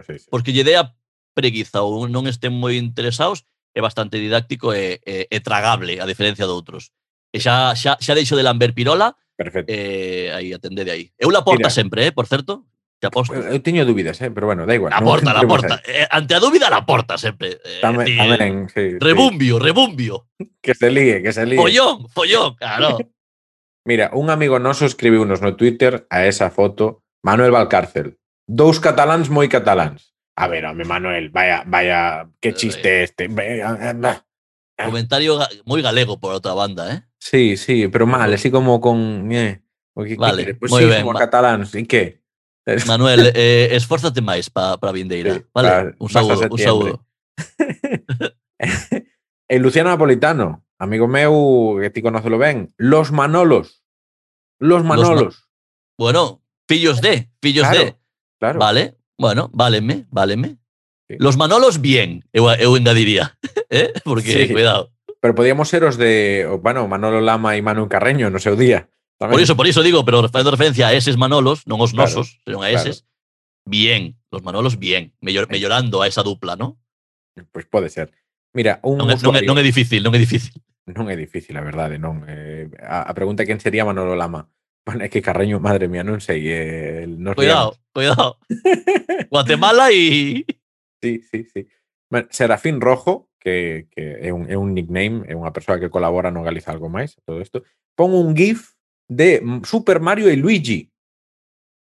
[0.04, 0.28] sí, sí.
[0.28, 0.92] pois que lle dea
[1.32, 6.44] preguiza ou non estén moi interesados, é bastante didáctico e, e, e tragable a diferencia
[6.44, 6.92] de outros.
[7.32, 9.16] E xa xa xa deixo de lamber pirola.
[9.38, 9.72] Perfecto.
[9.72, 11.04] Eh, aí atendede aí.
[11.16, 11.78] Eu la porta Mira.
[11.78, 12.68] sempre, eh, por certo.
[12.98, 13.34] Te aposto.
[13.34, 14.30] Eu teño dúbidas, eh?
[14.34, 14.90] pero bueno, da igual.
[14.90, 15.78] A porta, a porta.
[15.86, 17.62] Eh, ante a dúbida, a porta sempre.
[17.62, 19.62] Eh, tamén, eh, tamén, sí, rebumbio, sí.
[19.62, 20.14] rebumbio.
[20.58, 21.62] Que se ligue, que se ligue.
[21.62, 22.98] Follón, follón, claro.
[23.88, 28.18] Mira, un amigo noso escribiunos no Twitter a esa foto, Manuel Valcárcel.
[28.50, 30.18] Dous cataláns moi cataláns.
[30.34, 33.30] A ver, home, Manuel, vaya, vaya, que eh, chiste este.
[33.62, 34.26] Ah.
[34.74, 37.06] Comentario moi galego por outra banda, eh?
[37.22, 39.30] Sí, sí, pero mal, así como con...
[39.30, 39.62] Eh,
[39.94, 41.02] que, vale, que, pues, moi sí, ben.
[41.02, 42.17] Como catalán, e que?
[42.86, 45.40] Manuel, eh, esfórzate máis para pa Vindeira.
[45.54, 47.04] Vale, un saúdo, un saúdo.
[49.48, 53.84] e eh, Luciano Napolitano, amigo meu, que ti conócelo ben, Los Manolos.
[54.60, 55.22] Los Manolos.
[55.22, 55.48] Los ma
[55.98, 57.96] bueno, pillos de, pillos claro, de.
[58.38, 58.58] Claro.
[58.60, 60.58] Vale, bueno, váleme, váleme.
[61.08, 61.16] Sí.
[61.18, 63.38] Los Manolos bien, eu, eu engadiría.
[63.70, 63.92] eh?
[64.04, 64.52] Porque, sí.
[64.52, 64.92] cuidado.
[65.20, 68.86] Pero podíamos ser os de, bueno, Manolo Lama e Manu Carreño no seu día.
[69.18, 69.34] Tamén.
[69.34, 72.46] Por iso, por iso digo, pero facendo referencia a eses Manolos, non os nosos, claro,
[72.46, 73.66] senón a eses, claro.
[73.66, 76.78] bien, los Manolos bien, mellor, mellorando a esa dupla, ¿no?
[77.34, 78.14] Pois pues pode ser.
[78.54, 80.54] Mira, un non, é, non, é, non é difícil, non é difícil.
[80.86, 82.22] Non é difícil, a verdade, non.
[82.30, 84.46] Eh, a, a pregunta é quen sería Manolo Lama.
[84.88, 86.48] Bueno, é que Carreño, madre mía, non sei.
[86.48, 87.92] Eh, nos cuidado, liamos.
[87.92, 88.28] cuidado.
[89.28, 90.48] Guatemala e...
[91.02, 91.68] Sí, sí, sí.
[92.08, 96.32] Bueno, Serafín Rojo, que, que é, un, é un nickname, é unha persoa que colabora
[96.32, 98.77] no Galiza algo máis, todo isto, pon un GIF
[99.08, 100.92] de Super Mario e Luigi.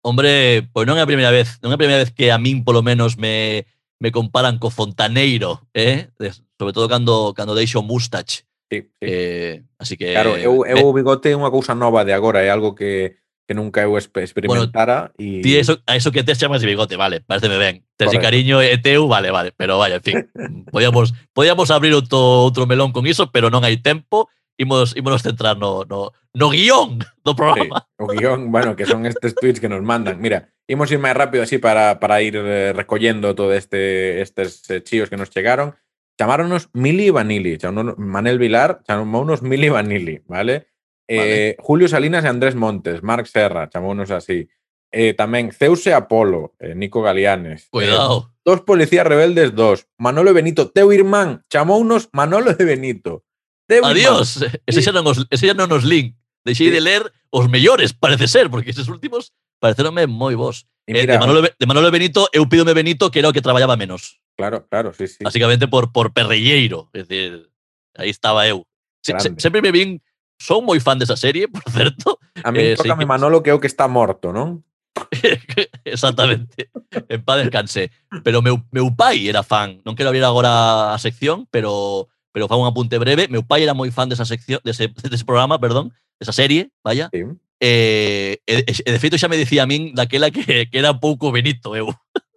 [0.01, 2.63] Hombre, pois non é a primeira vez, non é a primeira vez que a min
[2.63, 3.67] polo menos me,
[3.99, 6.07] me comparan co Fontaneiro, eh?
[6.55, 8.47] sobre todo cando, cando deixo Mustache.
[8.71, 8.87] Sí, sí.
[9.01, 12.47] Eh, así que Claro, eu, eu o bigote é unha cousa nova de agora, é
[12.47, 16.61] algo que que nunca eu experimentara bueno, e Ti eso, a eso que te chamas
[16.61, 17.81] de bigote, vale, pareceme ben.
[17.97, 20.17] Tes cariño e teu, vale, vale, pero vaya, en fin,
[20.71, 24.29] podíamos podíamos abrir outro outro melón con iso, pero non hai tempo.
[24.59, 27.87] Imos, imos centrar no, no, no guion do programa.
[27.87, 30.19] Sí, o guion, bueno, que son estes tweets que nos mandan.
[30.19, 34.83] Mira, imos ir máis rápido así para, para ir eh, recollendo todo este estes eh,
[34.83, 35.73] chíos que nos chegaron.
[36.19, 37.57] Chamáronos Mili e.
[37.57, 40.67] Chamáronos Manel Vilar, chamounos Mili e Vanili, vale?
[41.07, 41.57] Eh, vale.
[41.63, 44.51] Julio Salinas e Andrés Montes, Marc Serra, chamounos así.
[44.91, 46.99] Eh, tamén Zeuse Apolo, eh, Nico.
[46.99, 48.17] Cuidado.
[48.19, 49.87] Eh, dos policías rebeldes, dos.
[49.95, 53.28] Manolo Benito, teu irmán, chamounos Manolo de Benito.
[53.69, 54.41] Adiós.
[54.65, 56.17] Ese xa, non os, ese xa non os link.
[56.41, 56.73] Deixei sí.
[56.73, 60.65] de ler os mellores, parece ser, porque eses últimos pareceronme moi vos.
[60.87, 63.77] Mira, eh, de, Manolo, de Manolo Benito, eu pídome Benito que era o que traballaba
[63.77, 64.17] menos.
[64.33, 65.21] Claro, claro, sí, sí.
[65.21, 66.89] Básicamente por, por perrelleiro.
[66.93, 67.51] Es decir,
[67.95, 68.65] aí estaba eu.
[69.03, 70.01] Se, se, sempre me vin...
[70.39, 72.15] Son moi fan desa serie, por certo.
[72.47, 74.63] A mí eh, tocame sí, Manolo que é o que está morto, non?
[75.83, 76.71] Exactamente.
[77.11, 77.91] En paz descanse.
[78.23, 79.83] Pero meu, meu pai era fan.
[79.83, 83.27] Non quero abrir agora a sección, pero pero fa un apunte breve.
[83.27, 87.09] Meu pai era moi fan desa sección, dese, dese programa, perdón, desa serie, vaya.
[87.13, 87.25] Sí.
[87.59, 91.31] Eh, e, e, de feito xa me dicía a min daquela que, que era pouco
[91.31, 91.91] benito eu.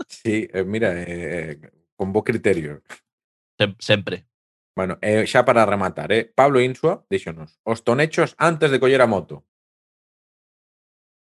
[0.08, 2.82] Sí, eh, mira, eh, eh, con bo criterio.
[3.58, 4.26] Sem, sempre.
[4.74, 9.06] Bueno, eh, xa para rematar, eh, Pablo Insua, díxonos, os tonechos antes de coller a
[9.06, 9.44] moto.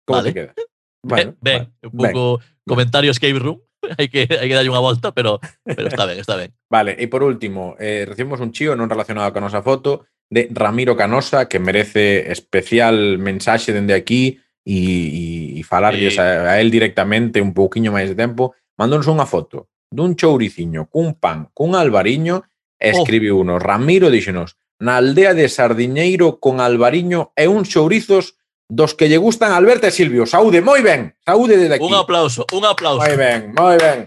[0.06, 0.32] Como vale.
[0.32, 0.54] te queda?
[1.02, 1.78] Bueno, ben, ben, vale.
[1.82, 2.22] un pouco
[2.66, 3.65] comentario comentarios Room.
[3.98, 6.50] hai que, hai que darlle unha volta, pero, pero está ben, está ben.
[6.68, 10.98] Vale, e por último, eh, recibimos un chío non relacionado con nosa foto de Ramiro
[10.98, 15.24] Canosa, que merece especial mensaxe dende aquí e, e,
[15.58, 16.20] e falarlles sí.
[16.20, 18.58] a, a él directamente un pouquiño máis de tempo.
[18.76, 22.42] Mandónos unha foto dun chouriciño cun pan cun albariño
[22.76, 23.42] e escribiu oh.
[23.46, 23.54] uno.
[23.62, 28.36] Ramiro díxenos, na aldea de Sardiñeiro con albariño e uns chourizos
[28.68, 30.26] dos que lle gustan Alberto e Silvio.
[30.26, 31.14] Saúde, moi ben.
[31.24, 31.86] Saúde desde aquí.
[31.86, 33.02] Un aplauso, un aplauso.
[33.02, 34.02] Moi ben, moi ben.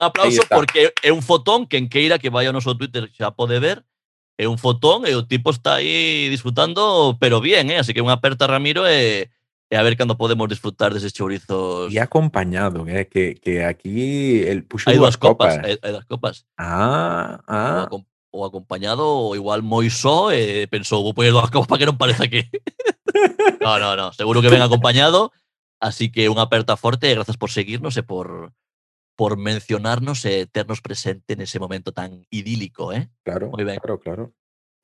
[0.00, 3.32] Un aplauso porque é un fotón, que en queira que vai ao noso Twitter xa
[3.32, 3.84] pode ver,
[4.36, 7.80] é un fotón e o tipo está aí disfrutando, pero bien, eh?
[7.80, 9.32] así que unha aperta Ramiro e,
[9.68, 11.88] e a ver cando podemos disfrutar deses chourizos.
[11.88, 13.08] E acompañado, eh?
[13.08, 15.56] que, que aquí el puxo hai dúas copas.
[15.56, 15.64] copas.
[15.64, 16.34] Hai, hai dúas copas.
[16.60, 17.88] Ah, ah.
[17.88, 18.04] Unha,
[18.36, 21.96] o acompañado ou igual moi só e pensou, vou poñer dúas copas para que non
[21.96, 22.44] pareza que...
[23.64, 25.32] no, no, no, seguro que ven acompañado.
[25.80, 28.52] Así que unha aperta forte e grazas por seguirnos e por
[29.16, 33.08] por mencionarnos e ternos presente nese momento tan idílico, eh?
[33.24, 33.80] Claro, Moi ben.
[33.80, 34.24] claro, claro.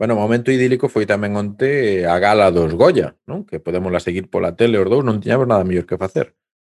[0.01, 3.45] Bueno, momento idílico foi tamén onte a gala dos Goya, non?
[3.45, 6.33] Que podemos la seguir pola tele os dous, non tiñamos nada mellor que facer.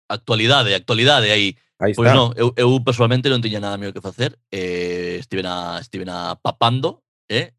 [0.08, 1.58] Actualidade, actualidade aí.
[1.80, 2.18] Aí pois está.
[2.18, 4.34] non, eu, eu personalmente non tiña nada mellor que facer.
[4.50, 7.54] Eh, estive na, estive na papando, eh?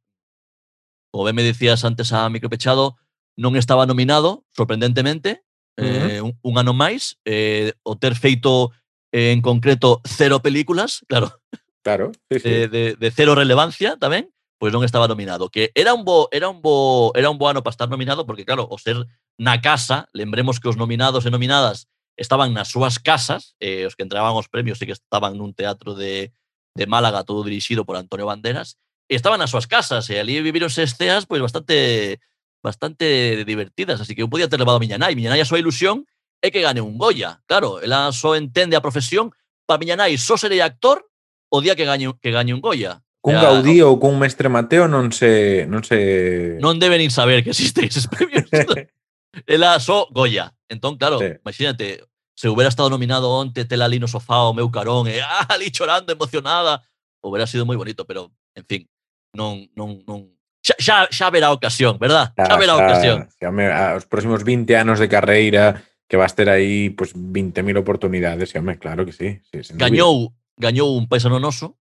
[1.15, 2.99] Como ben me decías antes a micropechado,
[3.39, 5.47] non estaba nominado, sorprendentemente,
[5.79, 6.11] uh -huh.
[6.11, 8.75] eh, un, un ano máis, eh, o ter feito
[9.15, 11.39] eh, en concreto cero películas, claro.
[11.87, 12.11] Claro.
[12.29, 12.49] Sí, sí.
[12.49, 16.51] De, de, de cero relevancia tamén, pois non estaba nominado, que era un bo era
[16.51, 18.99] un bo era un bo ano para estar nominado porque claro, o ser
[19.39, 21.87] na casa, lembremos que os nominados e nominadas
[22.19, 25.95] estaban nas súas casas, eh, os que entraban os premios e que estaban nun teatro
[25.95, 26.35] de,
[26.75, 28.77] de Málaga, todo dirixido por Antonio Banderas,
[29.07, 32.19] e estaban nas súas casas, e ali vivironse esteas pois, bastante
[32.59, 35.15] bastante divertidas, así que eu podía ter levado a miña nai.
[35.15, 36.03] Miña nai a súa ilusión
[36.43, 37.39] é que gane un Goya.
[37.47, 39.31] Claro, ela só entende a profesión,
[39.63, 41.07] para miña nai só serei actor
[41.49, 43.01] o día que gañe, que gañe un Goya.
[43.23, 45.67] Cun Gaudí ou cun Mestre Mateo non se...
[45.67, 46.59] Non, se...
[46.59, 48.47] non deben saber que existe eses premios.
[49.47, 50.55] Ela só Goya.
[50.69, 51.27] Entón, claro, sí.
[51.41, 55.23] imagínate, se hubiera estado nominado onte, tela ali no sofá o meu carón, e eh,
[55.27, 56.85] ah, ali chorando, emocionada,
[57.21, 58.87] hubiera sido moi bonito, pero, en fin,
[59.35, 60.29] non, non, non,
[60.63, 62.31] xa, xa, xa verá ocasión, verdad?
[62.37, 63.19] Xa, xa verá ocasión.
[63.27, 67.75] Xa, xa, xa, os próximos 20 anos de carreira que vas ter aí pues, 20.000
[67.81, 69.41] oportunidades, xa, me, claro que sí.
[69.49, 71.75] sí gañou, gañou un paisano noso,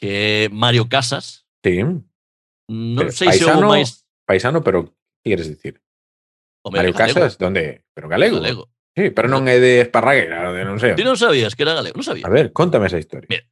[0.00, 1.44] que é Mario Casas.
[1.60, 1.84] Sí.
[1.84, 3.88] Non pero sei paisano, se houve máis...
[4.24, 4.88] Paisano, pero
[5.20, 5.82] que queres dicir?
[6.68, 7.84] Mario galego, Casas, donde?
[7.94, 8.36] Pero galego.
[8.36, 8.68] galego.
[8.96, 10.92] Sí, pero non é de Esparraguera, de non sei.
[10.98, 12.26] Ti non sabías que era galego, non sabía.
[12.26, 13.30] A ver, contame esa historia.
[13.30, 13.46] Mira.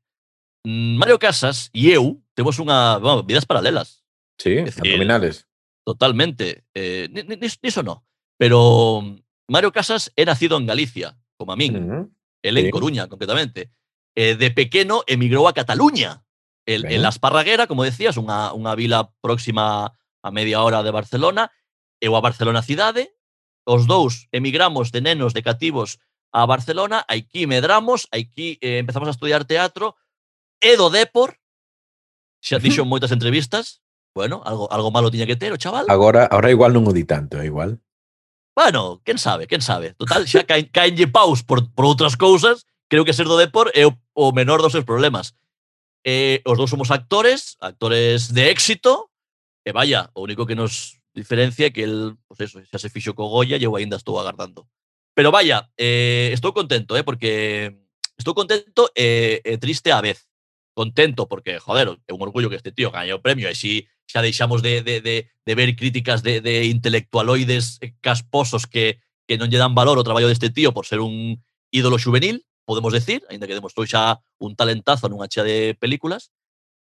[0.67, 4.03] Mm, Mario Casas e eu temos unha, vamos, vidas paralelas,
[4.37, 5.47] Sí, abdominales.
[5.87, 6.67] totalmente.
[6.75, 8.05] Eh, ni- ni- ni- niso no.
[8.37, 9.01] Pero
[9.49, 11.79] Mario Casas é nacido en Galicia, como a min.
[11.81, 12.13] Ujú.
[12.43, 12.71] El en sí.
[12.71, 13.71] Coruña, concretamente.
[14.15, 16.23] Eh, de pequeno emigrou a Cataluña.
[16.67, 21.49] El, en La Esparraguera, como decías, unha, unha vila próxima a media hora de Barcelona.
[22.01, 23.11] eu a Barcelona cidade,
[23.67, 25.99] os dous emigramos de nenos de cativos
[26.33, 29.97] a Barcelona, aquí medramos, aquí eh, empezamos a estudiar teatro,
[30.61, 31.39] e do Depor,
[32.41, 33.81] xa dixo moitas entrevistas,
[34.15, 35.87] bueno, algo, algo malo tiña que ter o chaval.
[35.89, 37.79] Agora, agora igual non o di tanto, é igual.
[38.59, 39.95] Bueno, quen sabe, quen sabe.
[39.95, 43.87] Total, xa caen, caenlle paus por, por outras cousas, creo que ser do Depor é
[43.87, 45.39] o, o menor dos seus problemas.
[46.03, 49.11] Eh, os dous somos actores, actores de éxito,
[49.63, 53.29] e vaya, o único que nos Diferencia que el, pues eso, xa se fixo co
[53.29, 54.69] Goya e eu aínda estou agardando.
[55.15, 57.75] Pero vaya, eh, estou contento, eh, porque
[58.15, 60.31] estou contento e, e triste á vez.
[60.79, 64.23] Contento porque, joder, é un orgullo que este tío gañe o premio e si xa
[64.23, 69.51] deixamos de, de, de, de ver críticas de, de intelectualoides eh, casposos que, que non
[69.51, 71.43] lle dan valor ao traballo deste tío por ser un
[71.75, 76.31] ídolo juvenil, podemos decir, aínda que demostrou xa un talentazo nunha chea de películas,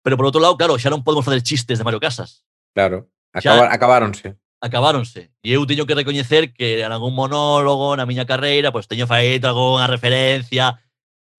[0.00, 2.48] pero por outro lado, claro, xa non podemos facer chistes de Mario Casas.
[2.72, 3.11] Claro.
[3.32, 4.36] Acabar, xa, acabáronse.
[4.60, 5.32] Acabáronse.
[5.42, 9.48] E eu teño que recoñecer que en algún monólogo na miña carreira, pois teño feito
[9.48, 10.78] algunha referencia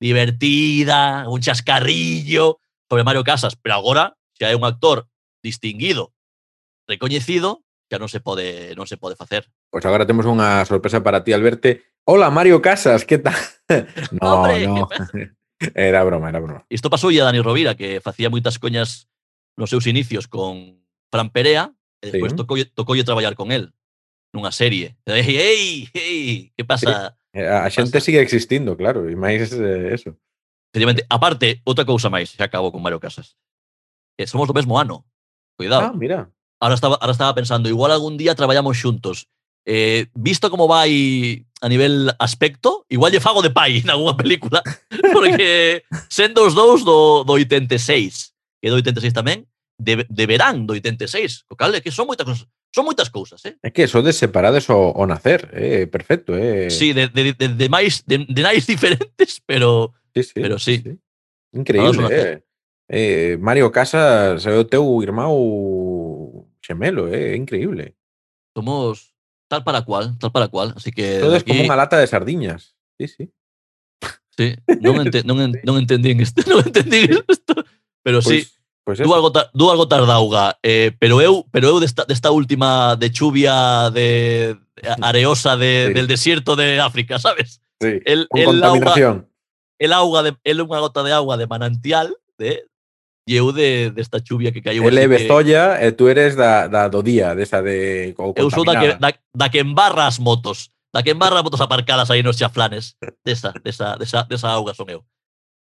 [0.01, 5.07] divertida, un chascarrillo sobre Mario Casas, pero agora xa é un actor
[5.39, 6.11] distinguido,
[6.89, 9.47] recoñecido, xa non se pode non se pode facer.
[9.71, 11.71] Pois agora temos unha sorpresa para ti, Alberto.
[12.03, 13.37] Hola, Mario Casas, que tal?
[14.19, 14.89] no, Hombre, no.
[15.73, 16.65] Era broma, era broma.
[16.67, 19.07] Isto pasou a Dani Rovira, que facía moitas coñas
[19.55, 21.71] nos seus inicios con Fran Perea,
[22.03, 22.37] E despois sí.
[22.37, 23.71] tocou, tocou yo traballar con el
[24.35, 24.97] nunha serie.
[25.07, 27.15] Ei, ei, ei, que pasa?
[27.31, 27.47] Eh, sí.
[27.47, 28.05] A, xente pasa?
[28.05, 30.19] sigue existindo, claro, e máis eh, eso.
[30.73, 33.39] Efectivamente, aparte, outra cousa máis, xa acabo con Mario Casas.
[34.17, 35.05] Que somos do mesmo ano.
[35.05, 35.83] Ah, Cuidado.
[35.87, 36.27] Ah, mira.
[36.59, 39.29] Ahora estaba, ahora estaba pensando, igual algún día traballamos xuntos.
[39.65, 44.59] Eh, visto como vai a nivel aspecto, igual lle fago de pai en algunha película,
[45.13, 49.47] porque sendo os dous do, do 86, que do 86 tamén,
[49.83, 51.45] de, de verán do 86.
[51.51, 52.47] O cal é que son moitas cousas.
[52.73, 53.59] Son moitas cousas, eh?
[53.61, 55.85] É que sodes separades o, o nacer, eh?
[55.85, 56.71] perfecto, eh?
[56.73, 60.81] Sí, de, de, de, de máis de, de nais diferentes, pero sí, sí, pero sí.
[60.81, 60.97] sí.
[61.53, 62.41] Increíble, eh?
[62.89, 63.37] eh?
[63.37, 67.37] Mario Casas é o teu irmão xemelo, eh, é eh?
[67.37, 67.93] increíble.
[68.57, 69.13] Somos
[69.47, 71.51] tal para cual, tal para cual, así que Todo aquí...
[71.51, 72.73] como unha lata de sardiñas.
[72.97, 73.23] Sí, sí.
[74.33, 77.53] Sí, non, ente, non, en, non entendín isto, non entendín isto,
[78.01, 78.62] pero pues, sí.
[78.85, 82.31] Pois pues du, algo, ta, du algo tardauga, eh, pero eu pero eu desta, desta
[82.31, 84.57] última de chuvia de
[85.01, 85.93] areosa de, sí.
[85.93, 87.61] del desierto de África, sabes?
[87.79, 89.13] Sí, el, con el contaminación.
[89.13, 89.27] Auga,
[89.79, 92.67] el auga de, el unha gota de agua de manantial de
[93.23, 94.83] e eu de, desta de chuvia que caiu.
[94.83, 95.87] Ele é bezolla que...
[95.87, 99.15] e tú eres da, da do día, desa de, de Eu sou da que, da,
[99.31, 103.55] da que embarra as motos, da que embarra as motos aparcadas aí nos chaflanes, desa,
[103.63, 105.07] desa, desa, desa auga son eu.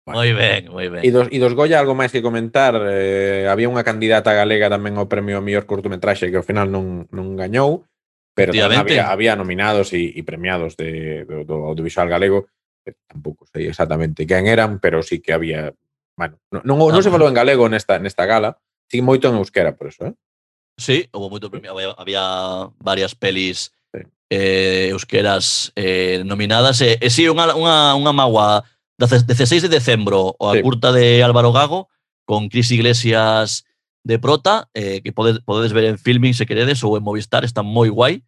[0.08, 0.24] Bueno.
[0.24, 1.04] Moi ben, moi ben.
[1.04, 2.72] E dos, e dos Goya algo máis que comentar.
[2.88, 7.04] Eh, había unha candidata galega tamén ao premio ao mellor curtometraxe que ao final non,
[7.12, 7.84] non gañou,
[8.32, 12.48] pero tamén había, había nominados e, e premiados de, do, do audiovisual galego.
[12.80, 15.76] Que tampouco sei exactamente quen eran, pero sí que había...
[16.16, 17.14] Bueno, non, non, non se ah.
[17.14, 18.56] falou en galego nesta, nesta gala,
[18.88, 20.16] sí moito en euskera, por eso, eh?
[20.80, 22.24] Sí, houve moito premio, había, había
[22.80, 24.00] varias pelis sí.
[24.32, 26.80] eh, euskeras eh, nominadas.
[26.80, 28.64] E, eh, eh, sí, unha, unha, unha magua
[28.98, 30.62] 16 de decembro, o a sí.
[30.62, 31.88] curta de Álvaro Gago,
[32.26, 33.64] con Cris Iglesias
[34.04, 37.62] de Prota, eh, que podedes, podedes ver en Filming se queredes ou en Movistar, está
[37.62, 38.24] moi guai.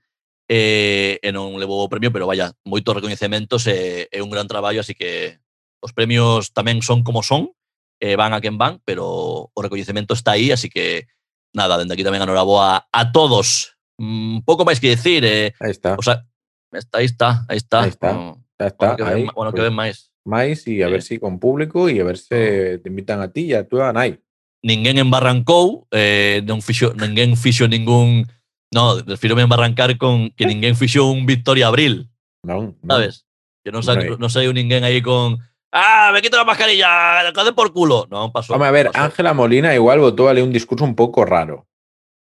[0.51, 4.83] Eh, e non levou o premio, pero vaya, moitos recoñecementos e, é un gran traballo,
[4.83, 5.39] así que
[5.79, 7.55] os premios tamén son como son,
[8.03, 11.07] eh, van a quen van, pero o recoñecemento está aí, así que
[11.55, 13.79] nada, dende aquí tamén anoraboa a todos.
[13.99, 15.95] Un mm, pouco máis que decir, eh, aí está.
[15.95, 16.27] O sea,
[16.75, 17.79] está, aí está, aí está.
[17.87, 18.11] Ahí está.
[18.11, 20.10] Bueno, está, bueno, que, ven, bueno, que ven máis.
[20.31, 23.51] Máis e a ver si con público e a ver se te invitan a ti
[23.51, 24.23] e a túa nai
[24.63, 28.29] Ninguén embarrancou, eh, non fixo, ninguén fixo ningún...
[28.69, 32.13] No, refírome a embarrancar con que ninguén fixo un Victoria Abril,
[32.45, 33.01] non, non.
[33.01, 33.25] sabes?
[33.65, 34.21] Que non, sa, Right.
[34.21, 35.41] non saiu ninguén aí con
[35.73, 38.05] ah, me quito la mascarilla, cade por culo.
[38.13, 38.53] Non, pasou.
[38.61, 38.93] Home, a ver.
[38.93, 41.65] Ángela Molina igual botou ali un discurso un pouco raro.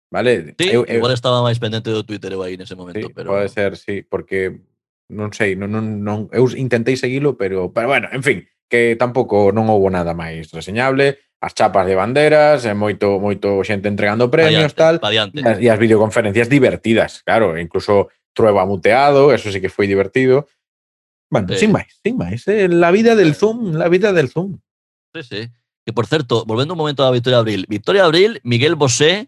[0.07, 0.55] Vale?
[0.57, 3.35] Sí, Eu- eu- igual estaba máis pendente do Twitter eu aí nese momento, sí, pero...
[3.35, 4.63] Pode ser, sí, porque
[5.09, 9.49] non sei, non, non, non, eu intentei seguilo, pero, pero bueno, en fin, que tampouco
[9.49, 14.71] non houbo nada máis reseñable, as chapas de banderas, e moito moito xente entregando premios,
[14.73, 14.95] adiante, tal.
[15.01, 20.47] E, as, e as videoconferencias divertidas, claro, incluso Trueba muteado, eso sí que foi divertido.
[21.29, 21.65] Bueno, sí.
[21.65, 24.59] sin máis, sin máis, eh, la vida del Zoom, la vida del Zoom.
[25.13, 25.41] Sí, sí.
[25.85, 29.27] Que por certo, volvendo un momento a Victoria Abril, Victoria Abril, Miguel Bosé,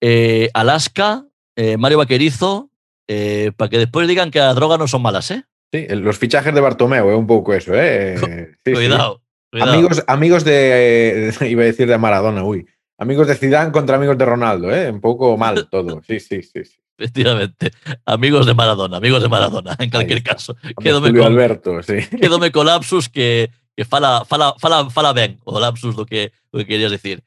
[0.00, 2.70] eh, Alaska, eh, Mario Vaquerizo,
[3.08, 5.46] eh, para que despois digan que a droga non son malas, ¿eh?
[5.72, 8.16] Sí, los fichajes de Bartomeu, é un pouco eso, eh?
[8.64, 8.72] Sí, sí.
[8.72, 9.22] cuidado.
[9.52, 11.32] Amigos, amigos de.
[11.48, 12.66] Iba a decir de Maradona, uy.
[12.98, 14.90] Amigos de Zidane contra amigos de Ronaldo, ¿eh?
[14.90, 16.02] Un poco mal todo.
[16.06, 16.64] Sí, sí, sí.
[16.64, 16.78] sí.
[16.98, 17.70] Efectivamente.
[18.06, 20.56] Amigos de Maradona, amigos de Maradona, en cualquier caso.
[20.82, 21.98] Quédome con, Alberto, sí.
[22.18, 26.66] quédome con lapsus que, que fala, fala, fala, fala ben, o lapsus que, do que
[26.66, 27.22] querías decir.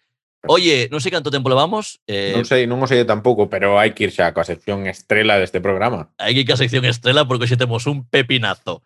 [0.48, 2.00] Oye, non sei canto tempo levamos.
[2.08, 5.36] Eh, Non sei, non o sei tampouco, pero hai que ir xa coa sección estrela
[5.36, 6.16] deste programa.
[6.16, 8.80] hai que ir a sección estrela porque hoxe temos un pepinazo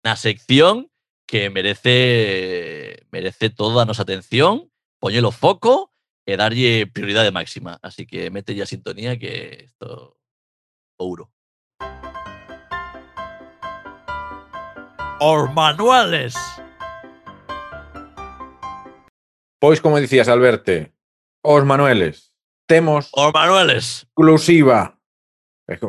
[0.00, 0.88] na sección
[1.28, 5.92] que merece merece toda a nosa atención, poñelo foco
[6.24, 7.76] e darlle prioridade máxima.
[7.84, 10.16] Así que mete a sintonía que isto
[10.96, 11.28] ouro.
[15.20, 16.32] Os manuales.
[19.60, 20.92] Pois, como dicías, Alberte,
[21.44, 22.32] Os Manueles.
[22.66, 24.08] Temos Os Manueles.
[24.08, 24.98] Exclusiva.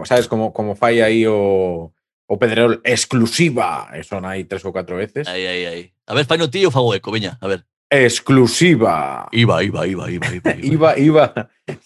[0.03, 1.95] Sabes como, como fai aí o,
[2.28, 3.88] o Pedrerol exclusiva.
[4.03, 5.28] Son aí tres ou catro veces.
[5.32, 5.84] Aí, aí, aí.
[6.08, 7.64] A ver, fai no tío fago eco, veña, a ver.
[7.88, 9.32] Exclusiva.
[9.32, 10.51] Iba, iba, iba, iba, iba.
[10.60, 11.26] iba, iba.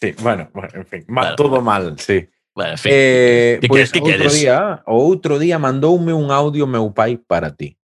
[0.02, 1.36] Sí, bueno, bueno en fin, claro.
[1.36, 2.28] todo mal, sí.
[2.56, 2.92] Bueno, en fin.
[2.94, 4.02] Eh, ¿Qué pues, quieres?
[4.02, 4.34] outro quieres?
[4.34, 7.78] día, outro día mandoume un audio meu pai para ti.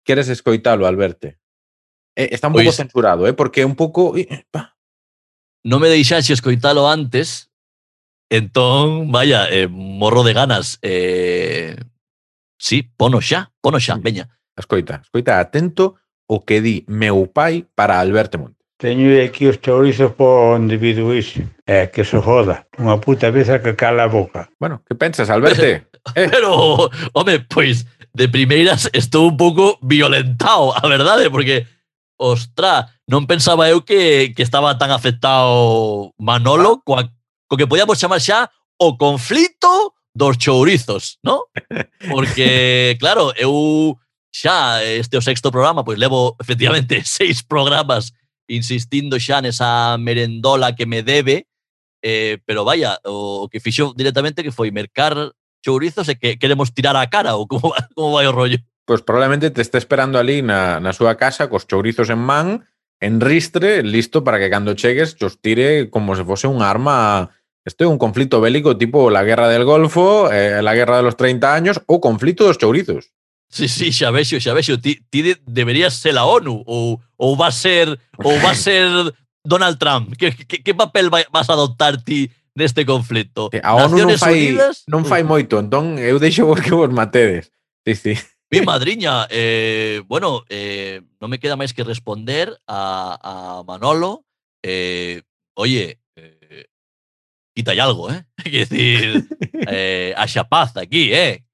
[0.00, 1.28] Queres escoitalo, Alberto?
[2.16, 2.76] Eh, está un pouco pois...
[2.76, 4.28] censurado, eh, porque é un pouco eh,
[5.64, 7.48] non me deixaxe escoitalo antes,
[8.28, 10.78] entón, vaya, eh, morro de ganas.
[10.84, 11.76] Eh,
[12.60, 14.28] sí, pono xa, pono xa, veña.
[14.56, 15.96] Escoita, escoita atento
[16.28, 18.60] o que di meu pai para Alberto Monte.
[18.78, 21.40] Teño aquí os chourizos por onde vido iso.
[21.64, 22.68] É, que se joda.
[22.76, 24.52] Unha puta veza que cala a boca.
[24.60, 25.64] Bueno, que pensas, Alberto?
[25.64, 25.88] eh.
[26.12, 31.66] Pero, home, pois, de primeiras estou un pouco violentado, a verdade, porque
[32.24, 36.82] ostra, non pensaba eu que, que estaba tan afectado Manolo ah.
[36.84, 37.02] coa,
[37.44, 38.48] co que podíamos chamar xa
[38.80, 41.44] o conflito dos chourizos, ¿no?
[42.10, 43.98] Porque, claro, eu
[44.32, 48.16] xa este o sexto programa, pois levo efectivamente seis programas
[48.48, 51.46] insistindo xa nesa merendola que me debe,
[52.02, 55.32] eh, pero vaya, o que fixo directamente que foi mercar
[55.64, 59.50] chourizos e que queremos tirar a cara ou como, como vai o rollo pois probablemente
[59.50, 62.68] te está esperando ali na, na súa casa cos chourizos en man,
[63.00, 67.32] en ristre, listo para que cando chegues os tire como se fose un arma
[67.64, 71.16] Isto é un conflito bélico tipo la guerra del Golfo, eh, la guerra de los
[71.16, 73.08] 30 años ou conflito dos chourizos.
[73.48, 74.76] Sí, sí, xa vexo, xa vexo.
[74.76, 77.88] Ti, ti de, deberías ser a ONU ou, ou va ser
[78.20, 78.84] ou va ser
[79.40, 80.12] Donald Trump.
[80.20, 83.48] Que, que, que papel vai, vas a adoptar ti neste conflito?
[83.64, 84.76] A ONU Naciones non fai, Unidas?
[84.84, 87.48] non fai moito, entón eu deixo vos que vos matedes.
[87.88, 88.14] Sí, sí.
[88.50, 94.24] Bien, madriña, eh, bueno, eh, no me queda más que responder a, Manolo.
[94.62, 95.22] Eh,
[95.54, 96.66] oye, eh,
[97.54, 98.24] quita y algo, ¿eh?
[98.36, 99.28] Quiero decir,
[100.16, 101.44] a Chapaz aquí, ¿eh?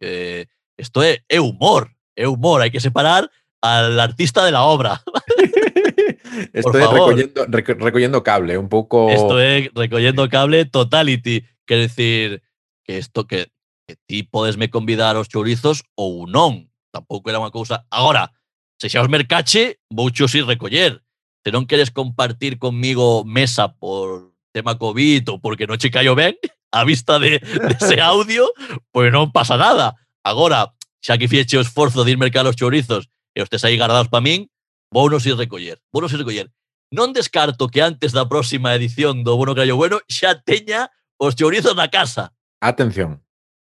[0.76, 3.30] esto es, humor, es humor, hay que separar
[3.62, 5.02] al artista de la obra.
[6.52, 9.10] Estoy recogiendo, recogiendo, cable, un poco.
[9.10, 11.44] Estoy recogiendo cable totality.
[11.64, 12.42] Quiero decir,
[12.84, 13.50] que esto que,
[13.86, 16.69] que ti podés me convidar a los chorizos o un non.
[16.90, 17.86] tampouco era unha cousa.
[17.90, 18.30] Agora,
[18.78, 21.02] se xa os mercache, vouchos ir recoller.
[21.42, 26.36] Se non queres compartir conmigo mesa por tema COVID ou porque non che callo ben,
[26.74, 28.50] a vista de, de ese audio,
[28.92, 29.96] pois non pasa nada.
[30.20, 33.78] Agora, xa que fieche o esforzo de ir mercar os chourizos e os tes aí
[33.78, 34.50] guardados para min,
[34.92, 35.80] vounos ir recoller.
[35.94, 36.50] Vounos ir recoller.
[36.90, 41.78] Non descarto que antes da próxima edición do Bono Callo Bueno xa teña os chourizos
[41.78, 42.34] na casa.
[42.58, 43.22] Atención.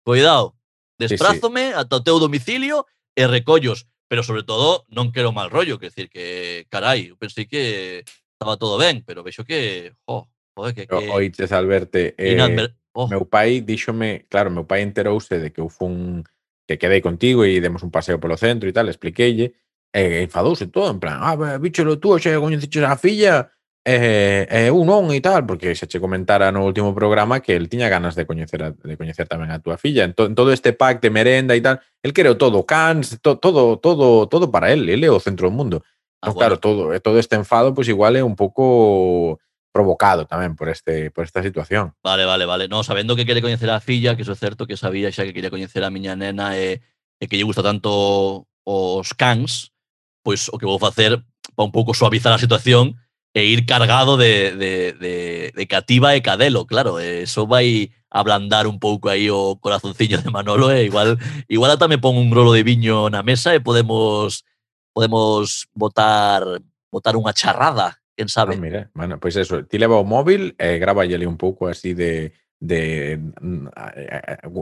[0.07, 0.55] Cuidado.
[0.97, 1.79] Destrázome sí, sí.
[1.79, 6.09] ata o teu domicilio e recollos, pero sobre todo non quero mal rollo, que decir
[6.09, 8.03] que carai, eu pensei que
[8.33, 10.95] estaba todo ben, pero vexo que, jo, joder, que, que...
[11.13, 12.73] Oites, Alberto, eh, inadver...
[12.93, 13.07] oh.
[13.07, 16.23] meu pai díxome, claro, meu pai enterouse de que eu fun
[16.69, 19.57] que quedei contigo e demos un paseo polo centro e tal, expliqueille,
[19.89, 23.49] e enfadouse todo, en plan, ah, bicho, lo tú, xa coñeciches a filla,
[23.85, 27.55] eh, eh e eu non e tal, porque xa che comentara no último programa que
[27.55, 30.03] el tiña ganas de coñecer a, de coñecer tamén a túa filla.
[30.03, 33.39] En, to, en todo este pack de merenda e tal, el quere todo, cans, to,
[33.39, 35.81] todo, todo, todo para él, ele é o centro do mundo.
[36.19, 36.39] Ah, entón, bueno.
[36.39, 39.39] Claro, todo, todo este enfado, pois pues, igual é un pouco
[39.71, 41.93] provocado tamén por este por esta situación.
[42.03, 42.67] Vale, vale, vale.
[42.67, 45.33] No, sabendo que quere coñecer a filla, que iso é certo que sabía xa que
[45.33, 46.83] quería coñecer a miña nena e,
[47.21, 49.71] e que lle gusta tanto os cans,
[50.25, 51.21] pois o que vou facer
[51.55, 52.97] para un pouco suavizar a situación
[53.39, 58.79] e ir cargado de, de, de, de, cativa e cadelo, claro, eso vai ablandar un
[58.79, 61.17] pouco aí o corazoncillo de Manolo e igual
[61.47, 64.43] igual ata me pon un grolo de viño na mesa e podemos
[64.91, 66.43] podemos botar
[66.91, 68.57] botar unha charrada, quen sabe.
[68.57, 71.69] Ah, mira, bueno, pois pues eso, ti leva o móvil e eh, gráballe un pouco
[71.69, 73.71] así de de mm,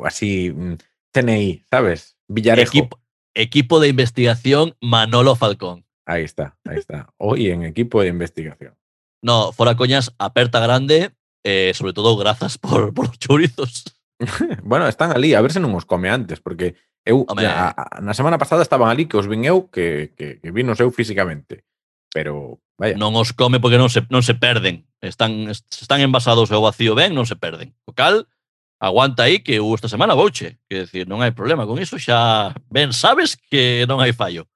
[0.05, 0.75] así mm,
[1.15, 2.19] TNI, sabes?
[2.27, 2.69] Villarejo.
[2.69, 2.99] Equipo,
[3.33, 5.86] equipo de investigación Manolo Falcón.
[6.07, 7.09] Ahí está, ahí está.
[7.17, 8.75] Hoy en equipo de investigación.
[9.21, 11.11] No, fuera coñas, aperta grande,
[11.43, 13.83] eh, sobre todo gracias por, por los chorizos.
[14.63, 17.43] bueno, están ali, a ver se non os come antes, porque eu Home.
[17.43, 20.79] na, na semana pasada estaban ali que os vin eu que, que, que vin os
[20.79, 21.67] eu físicamente.
[22.15, 22.95] Pero, vaya.
[22.95, 24.87] Non os come porque non se, non se perden.
[25.03, 27.75] Están, están envasados ao vacío ben, non se perden.
[27.83, 28.31] O cal,
[28.79, 30.55] aguanta aí que eu esta semana vouche.
[30.71, 34.47] Quer decir, non hai problema con iso, xa ben sabes que non hai fallo.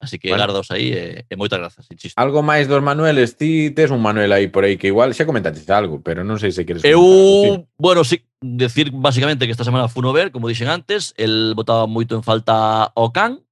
[0.00, 0.40] Así que bueno.
[0.40, 2.16] gardaos aí e, e moitas grazas, insisto.
[2.16, 5.68] Algo máis dos Manueles, ti tes un Manuel aí por aí que igual xa comentaste
[5.68, 9.92] algo, pero non sei se queres Eu, comentar, bueno, sí, decir basicamente que esta semana
[9.92, 13.44] fun ver, como dixen antes, el botaba moito en falta o can,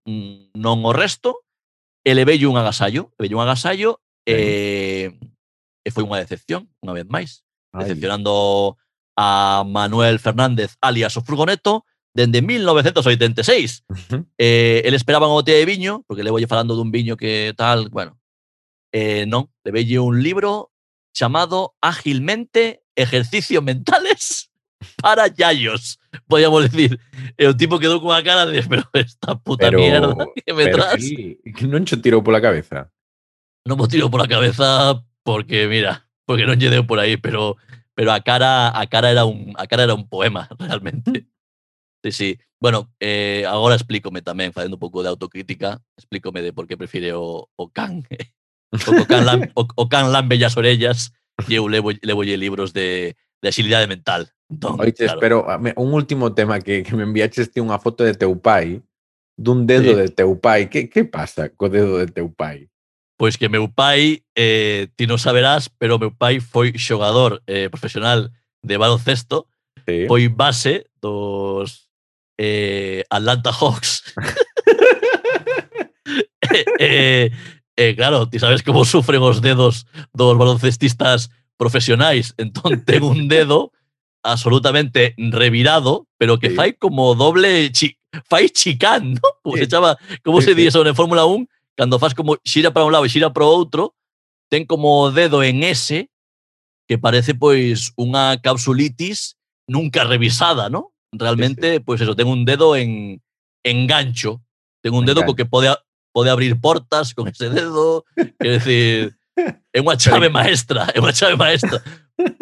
[0.57, 1.45] non o resto,
[2.01, 5.13] e levei un agasallo, levei un agasallo e,
[5.85, 7.45] e foi unha decepción, unha vez máis,
[7.77, 8.81] decepcionando
[9.13, 9.21] Ay.
[9.21, 9.29] a
[9.69, 11.85] Manuel Fernández, alias o Furgoneto,
[12.19, 13.85] dende 1986.
[13.87, 14.27] ujú.
[14.39, 17.87] Eh, el esperaba unha botella de viño, porque le voy falando dun viño que tal,
[17.95, 18.19] bueno.
[18.91, 20.73] Eh, non, le veille un libro
[21.14, 24.51] chamado Ágilmente Ejercicios Mentales
[25.03, 26.01] para Yayos.
[26.27, 26.99] podíamos decir,
[27.37, 30.77] e o tipo quedou cunha cara de, pero esta puta Pero- mierda que me Pero
[30.83, 30.99] tras.
[31.05, 32.91] que non cho tirou pola cabeza.
[33.69, 37.61] non mo tiro por la cabeza porque, mira, porque non lle deu por aí, pero
[37.93, 41.29] pero a cara a cara era un a cara era un poema, realmente.
[42.05, 42.39] Sí, sí.
[42.61, 47.15] Bueno, eh, agora explícome tamén, facendo un pouco de autocrítica, explícome de por que prefire
[47.15, 48.03] o, o can.
[48.73, 51.15] o, can lam, o, o can lambe as orellas
[51.47, 54.31] e eu levo, levo libros de, de agilidade mental.
[54.51, 55.21] Entón, Oites, claro.
[55.21, 58.83] pero ah, un último tema que, que me enviaches ti unha foto de teu pai,
[59.39, 59.99] dun dedo sí.
[60.03, 60.67] de teu pai.
[60.67, 62.67] Que, que pasa co dedo de teu pai?
[63.19, 68.31] Pois que meu pai, eh, ti non saberás, pero meu pai foi xogador eh, profesional
[68.63, 69.47] de baloncesto,
[69.87, 70.07] sí.
[70.07, 71.88] foi base dos
[72.39, 74.03] eh, Atlanta Hawks.
[76.51, 77.30] eh, eh,
[77.76, 82.34] eh, claro, ti sabes como sufren os dedos dos baloncestistas profesionais.
[82.39, 83.72] Entón ten un dedo
[84.22, 86.57] absolutamente revirado, pero que Sí.
[86.57, 87.97] fai como doble chi,
[88.28, 89.20] fai chicán, ¿no?
[89.43, 89.62] Como Sí.
[89.62, 90.61] se chama, como Sí, se sí.
[90.62, 93.47] di eso en Fórmula 1, cando faz como xira para un lado e xira para
[93.47, 93.95] o outro,
[94.51, 96.09] ten como dedo en S
[96.89, 99.36] que parece pois unha capsulitis
[99.68, 100.97] nunca revisada, ¿no?
[101.13, 103.23] Realmente, pois eso, ten un dedo en,
[103.65, 104.43] en gancho.
[104.83, 105.37] Ten un dedo co gancho.
[105.37, 105.81] que pode, a-
[106.13, 108.05] pode abrir portas con ese dedo.
[108.39, 109.17] Quer decir,
[109.73, 111.81] é unha chave maestra, é unha chave maestra.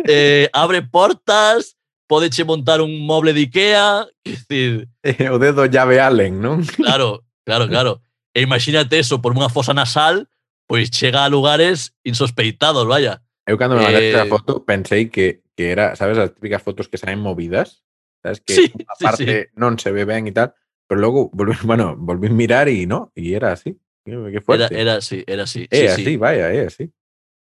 [0.08, 1.76] Eh, abre portas,
[2.08, 4.70] pode che montar un moble de Ikea, quer decir,
[5.34, 6.64] o dedo llave Allen, non?
[6.64, 7.92] claro, claro, claro.
[8.36, 10.26] E imagínate eso por unha fosa nasal,
[10.66, 13.22] pois chega a lugares insospeitados, vaya.
[13.46, 16.90] Eu cando me mandaste a Eh, foto pensei que, que era, sabes, as típicas fotos
[16.90, 17.85] que saen movidas,
[18.26, 19.40] sabes que sí, a parte sí, sí.
[19.54, 20.50] non se ve ben e tal,
[20.90, 23.78] pero logo volví, bueno, volví a mirar e no, e era así.
[24.06, 24.70] Que fuerte.
[24.70, 25.66] Era, era así, era así.
[25.70, 26.16] É sí, así, sí.
[26.16, 26.90] vaya, é así.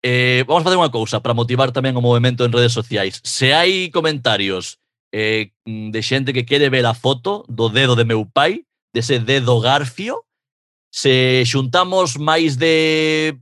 [0.03, 3.23] Eh, vamos a facer unha cousa para motivar tamén o movimento en redes sociais.
[3.23, 4.83] Se hai comentarios
[5.15, 9.23] eh, mm, de xente que quere ver a foto do dedo de meu pai, dese
[9.23, 10.27] dedo garfio,
[10.91, 13.39] se xuntamos máis de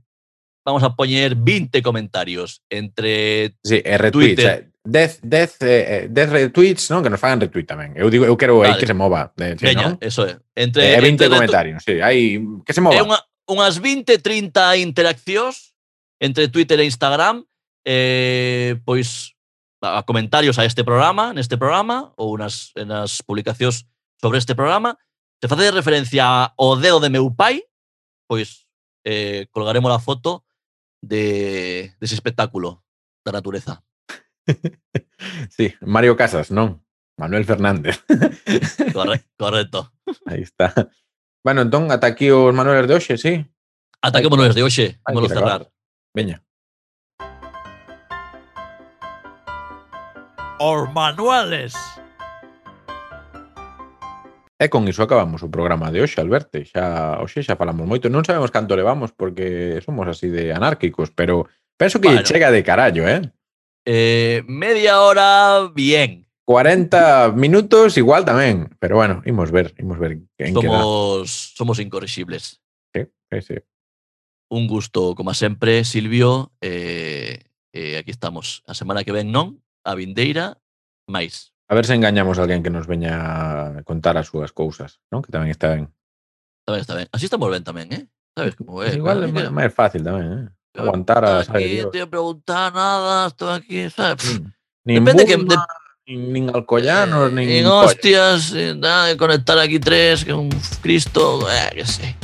[0.64, 6.30] vamos a poñer 20 comentarios entre sí, e retweets, Twitter, 10, 10, eh, eh 10
[6.30, 7.02] retweets, non?
[7.02, 7.94] Que nos fagan retweet tamén.
[7.94, 8.74] Eu digo, eu quero vale.
[8.74, 9.30] aí que se mova.
[9.38, 10.02] De, sí, Veña, non?
[10.02, 10.42] eso é.
[10.58, 12.02] Entre, eh, 20 entre comentarios, sí.
[12.02, 12.98] Aí, que se mova.
[12.98, 15.70] É unha, unhas 20, 30 interaccións
[16.18, 17.46] entre Twitter e Instagram.
[17.86, 19.34] Eh, pois
[19.82, 23.86] a comentarios a este programa, neste programa, ou nas, nas publicacións
[24.18, 24.98] sobre este programa.
[25.42, 27.62] Se facede referencia ao dedo de meu pai,
[28.30, 28.66] pois
[29.06, 30.46] eh, colgaremos a foto
[31.02, 32.82] de, dese espectáculo
[33.26, 33.82] da natureza.
[35.50, 36.82] sí, Mario Casas, non.
[37.16, 38.02] Manuel Fernández.
[38.92, 39.92] Corre, correcto.
[40.26, 40.72] Aí está.
[41.44, 43.44] Bueno, entón, ata aquí os manuales de hoxe, sí?
[44.00, 45.70] Ata que manuales de hoxe, vamos cerrar.
[46.14, 46.42] Veña.
[50.58, 51.74] Os manuales.
[54.58, 56.62] E eh, con iso acabamos o programa de hoxe, Alberto.
[56.62, 58.06] Xa, hoxe xa falamos moito.
[58.06, 62.22] Non sabemos canto levamos porque somos así de anárquicos, pero penso que bueno.
[62.22, 63.26] chega de carallo, eh?
[63.84, 66.26] Eh, media hora, bien.
[66.44, 72.60] 40 minutos igual tamén, pero bueno, imos ver, imos ver en somos, que Somos incorrexibles.
[72.94, 73.54] Sí, sí, sí.
[74.50, 76.52] Un gusto, como sempre, Silvio.
[76.60, 78.62] Eh, eh, aquí estamos.
[78.66, 80.60] A semana que ven non, a Vindeira,
[81.08, 81.54] máis.
[81.70, 85.22] A ver se engañamos a alguén que nos veña a contar as súas cousas, non?
[85.24, 85.88] Que tamén está ben.
[86.62, 87.08] Está ben, está ben.
[87.14, 88.04] Así estamos ben tamén, eh?
[88.36, 88.92] Sabes como é?
[88.92, 90.46] Igual é máis fácil tamén, eh?
[90.74, 91.90] Yo Aguantar a aquí, Dios.
[91.90, 94.40] te voy a preguntar nada, estoy aquí, ¿sabes?
[94.40, 94.46] Mm.
[94.84, 95.66] Nin Depende que- Bulma,
[96.06, 97.30] nin, nin Alcoyanos.
[97.30, 97.84] En pollas.
[97.84, 100.48] hostias, eh, nada de conectar aquí tres, que un
[100.80, 102.16] Cristo, eh, que sé.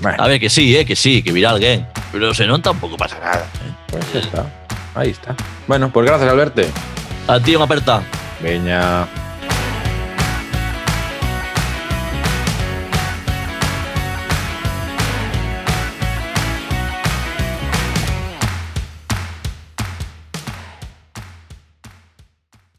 [0.00, 1.86] Bueno, A ver, que sí, eh, que sí, que virá alguén.
[2.12, 3.42] Pero se non, tampouco pasa nada.
[3.66, 3.72] Eh.
[3.90, 4.46] pues está.
[4.94, 5.34] Ahí está.
[5.66, 6.62] Bueno, pues gracias, Alberto.
[7.26, 8.00] A ti unha aperta.
[8.38, 9.02] Veña.